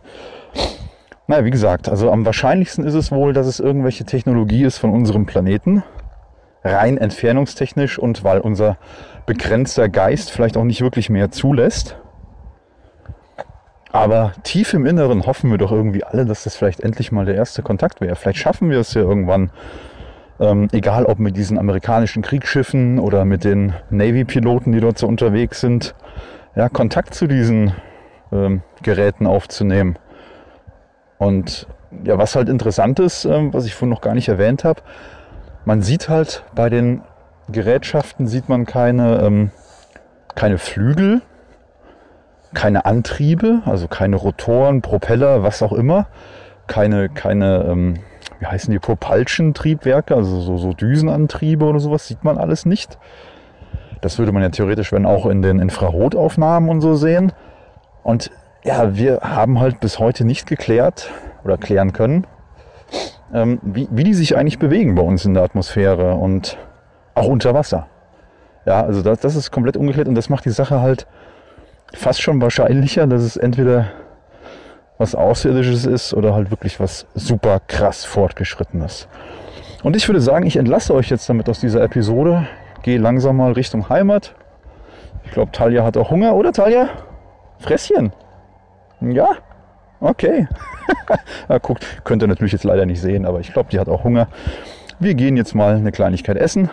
Naja, 1.28 1.44
wie 1.46 1.52
gesagt, 1.52 1.90
also 1.90 2.12
am 2.12 2.26
wahrscheinlichsten 2.26 2.86
ist 2.86 2.94
es 2.94 3.12
wohl, 3.12 3.34
dass 3.34 3.48
es 3.48 3.60
irgendwelche 3.60 4.06
Technologie 4.06 4.64
ist 4.64 4.78
von 4.78 4.92
unserem 4.92 5.26
Planeten. 5.26 5.84
Rein 6.64 6.98
entfernungstechnisch 6.98 7.98
und 7.98 8.24
weil 8.24 8.40
unser 8.40 8.78
begrenzter 9.26 9.90
Geist 9.90 10.32
vielleicht 10.32 10.58
auch 10.58 10.64
nicht 10.64 10.82
wirklich 10.82 11.10
mehr 11.10 11.32
zulässt. 11.32 11.98
Aber 13.92 14.32
tief 14.44 14.74
im 14.74 14.86
Inneren 14.86 15.26
hoffen 15.26 15.52
wir 15.52 15.58
doch 15.58 15.72
irgendwie 15.72 16.04
alle, 16.04 16.26
dass 16.26 16.46
das 16.46 16.56
vielleicht 16.56 16.80
endlich 16.80 17.12
mal 17.12 17.26
der 17.26 17.36
erste 17.36 17.62
Kontakt 17.62 18.00
wäre. 18.00 18.16
Vielleicht 18.16 18.40
schaffen 18.40 18.70
wir 18.70 18.80
es 18.80 18.94
ja 18.94 19.02
irgendwann, 19.02 19.52
ähm, 20.40 20.70
egal 20.72 21.06
ob 21.06 21.20
mit 21.20 21.36
diesen 21.36 21.58
amerikanischen 21.58 22.22
Kriegsschiffen 22.22 23.00
oder 23.00 23.26
mit 23.26 23.44
den 23.44 23.74
Navy-Piloten, 23.90 24.72
die 24.72 24.80
dort 24.80 24.98
so 24.98 25.08
unterwegs 25.08 25.60
sind, 25.60 25.94
ja, 26.56 26.70
Kontakt 26.70 27.14
zu 27.14 27.28
diesen 27.28 27.74
ähm, 28.32 28.62
Geräten 28.82 29.28
aufzunehmen. 29.28 29.98
Und 31.18 31.68
ja, 32.04 32.18
was 32.18 32.36
halt 32.36 32.48
interessant 32.48 33.00
ist, 33.00 33.26
ähm, 33.26 33.54
was 33.54 33.66
ich 33.66 33.76
vorhin 33.76 33.90
noch 33.90 34.02
gar 34.02 34.16
nicht 34.16 34.30
erwähnt 34.30 34.64
habe, 34.64 34.82
man 35.66 35.82
sieht 35.82 36.08
halt 36.08 36.44
bei 36.56 36.70
den 36.70 37.02
Gerätschaften 37.50 38.28
sieht 38.28 38.48
man 38.48 38.66
keine, 38.66 39.22
ähm, 39.22 39.52
keine 40.36 40.58
Flügel, 40.58 41.22
keine 42.54 42.86
Antriebe, 42.86 43.62
also 43.66 43.88
keine 43.88 44.16
Rotoren, 44.16 44.82
Propeller, 44.82 45.44
was 45.44 45.62
auch 45.62 45.74
immer, 45.74 46.08
keine, 46.68 47.10
keine 47.10 47.66
ähm, 47.70 48.00
wie 48.40 48.46
heißen 48.48 48.72
die, 48.72 48.80
Propulsion-Triebwerke, 48.80 50.16
also 50.16 50.40
so, 50.40 50.58
so 50.58 50.74
Düsenantriebe 50.74 51.66
oder 51.66 51.80
sowas, 51.80 52.08
sieht 52.08 52.24
man 52.24 52.38
alles 52.38 52.66
nicht. 52.66 52.98
Das 54.02 54.18
würde 54.18 54.32
man 54.32 54.42
ja 54.42 54.50
theoretisch, 54.50 54.92
wenn 54.92 55.06
auch 55.06 55.28
in 55.28 55.42
den 55.44 55.60
Infrarotaufnahmen 55.60 56.70
und 56.70 56.82
so 56.82 56.96
sehen. 56.96 57.34
Und 58.04 58.32
ja, 58.64 58.96
wir 58.96 59.20
haben 59.22 59.60
halt 59.60 59.80
bis 59.80 60.00
heute 60.00 60.26
nicht 60.26 60.48
geklärt 60.48 61.12
oder 61.44 61.58
klären 61.58 61.94
können, 61.94 62.26
ähm, 63.34 63.60
wie, 63.62 63.88
wie 63.92 64.04
die 64.04 64.16
sich 64.16 64.36
eigentlich 64.36 64.60
bewegen 64.60 64.96
bei 64.96 65.04
uns 65.04 65.24
in 65.24 65.36
der 65.36 65.44
Atmosphäre 65.44 66.16
und 66.16 66.58
auch 67.14 67.28
unter 67.28 67.54
Wasser. 67.54 67.88
Ja, 68.66 68.84
also 68.84 69.02
das, 69.02 69.20
das 69.20 69.36
ist 69.36 69.52
komplett 69.52 69.78
ungeklärt 69.78 70.08
und 70.08 70.16
das 70.16 70.30
macht 70.30 70.46
die 70.46 70.52
Sache 70.52 70.82
halt 70.82 71.08
fast 71.94 72.22
schon 72.22 72.42
wahrscheinlicher, 72.42 73.08
dass 73.08 73.22
es 73.22 73.38
entweder 73.38 73.88
was 74.98 75.16
Außerirdisches 75.16 75.86
ist 75.86 76.14
oder 76.14 76.36
halt 76.36 76.52
wirklich 76.52 76.80
was 76.80 77.08
super 77.16 77.60
krass 77.68 78.06
fortgeschrittenes. 78.06 79.08
Und 79.84 79.96
ich 79.96 80.08
würde 80.08 80.22
sagen, 80.22 80.46
ich 80.46 80.58
entlasse 80.58 80.94
euch 80.94 81.10
jetzt 81.10 81.28
damit 81.28 81.50
aus 81.50 81.60
dieser 81.60 81.82
Episode. 81.82 82.48
Gehe 82.84 83.00
langsam 83.00 83.38
mal 83.38 83.52
Richtung 83.54 83.90
Heimat. 83.90 84.36
Ich 85.26 85.32
glaube, 85.32 85.52
Talia 85.52 85.84
hat 85.84 85.98
auch 85.98 86.12
Hunger, 86.12 86.36
oder 86.36 86.52
Talia? 86.52 86.90
Fresschen. 87.60 88.14
Ja? 89.02 89.30
Okay. 90.00 90.48
ja, 91.50 91.58
guckt, 91.58 91.86
könnt 92.04 92.22
ihr 92.24 92.28
natürlich 92.28 92.54
jetzt 92.54 92.64
leider 92.64 92.86
nicht 92.86 93.02
sehen, 93.02 93.26
aber 93.26 93.40
ich 93.40 93.54
glaube, 93.54 93.70
die 93.72 93.80
hat 93.80 93.90
auch 93.90 94.04
Hunger. 94.04 94.28
Wir 95.00 95.16
gehen 95.16 95.38
jetzt 95.38 95.56
mal 95.56 95.76
eine 95.76 95.92
Kleinigkeit 95.92 96.38
essen. 96.38 96.70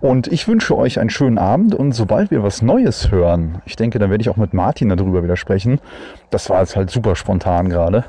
Und 0.00 0.26
ich 0.26 0.46
wünsche 0.48 0.76
euch 0.76 1.00
einen 1.00 1.10
schönen 1.10 1.38
Abend 1.38 1.74
und 1.74 1.92
sobald 1.92 2.30
wir 2.30 2.42
was 2.42 2.60
Neues 2.60 3.10
hören, 3.10 3.62
ich 3.64 3.76
denke, 3.76 3.98
dann 3.98 4.10
werde 4.10 4.20
ich 4.20 4.28
auch 4.28 4.36
mit 4.36 4.52
Martin 4.52 4.90
darüber 4.90 5.22
wieder 5.22 5.36
sprechen. 5.36 5.80
Das 6.30 6.50
war 6.50 6.60
jetzt 6.60 6.76
halt 6.76 6.90
super 6.90 7.16
spontan 7.16 7.70
gerade. 7.70 8.04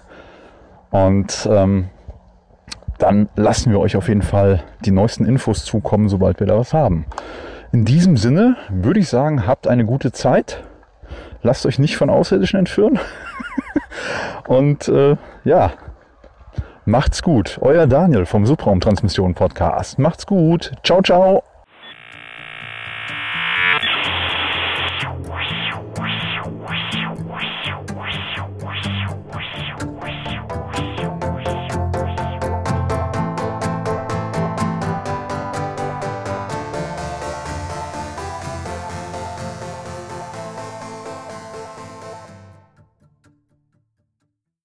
Und 0.89 1.47
ähm, 1.49 1.89
dann 2.97 3.29
lassen 3.35 3.71
wir 3.71 3.79
euch 3.79 3.95
auf 3.95 4.07
jeden 4.07 4.21
Fall 4.21 4.63
die 4.85 4.91
neuesten 4.91 5.25
Infos 5.25 5.65
zukommen, 5.65 6.09
sobald 6.09 6.39
wir 6.39 6.47
da 6.47 6.57
was 6.57 6.73
haben. 6.73 7.05
In 7.71 7.85
diesem 7.85 8.15
Sinne 8.15 8.55
würde 8.69 8.99
ich 8.99 9.09
sagen, 9.09 9.47
habt 9.47 9.67
eine 9.67 9.85
gute 9.85 10.11
Zeit. 10.11 10.63
Lasst 11.41 11.65
euch 11.65 11.77
nicht 11.77 11.97
von 11.97 12.09
Außerirdischen 12.09 12.59
entführen. 12.59 12.99
und 14.47 14.87
äh, 14.87 15.17
ja, 15.43 15.73
macht's 16.85 17.21
gut. 17.21 17.57
Euer 17.61 17.87
Daniel 17.87 18.25
vom 18.25 18.45
Subraumtransmission 18.45 19.33
Podcast. 19.33 19.99
Macht's 19.99 20.25
gut. 20.25 20.71
Ciao, 20.83 21.01
ciao. 21.01 21.43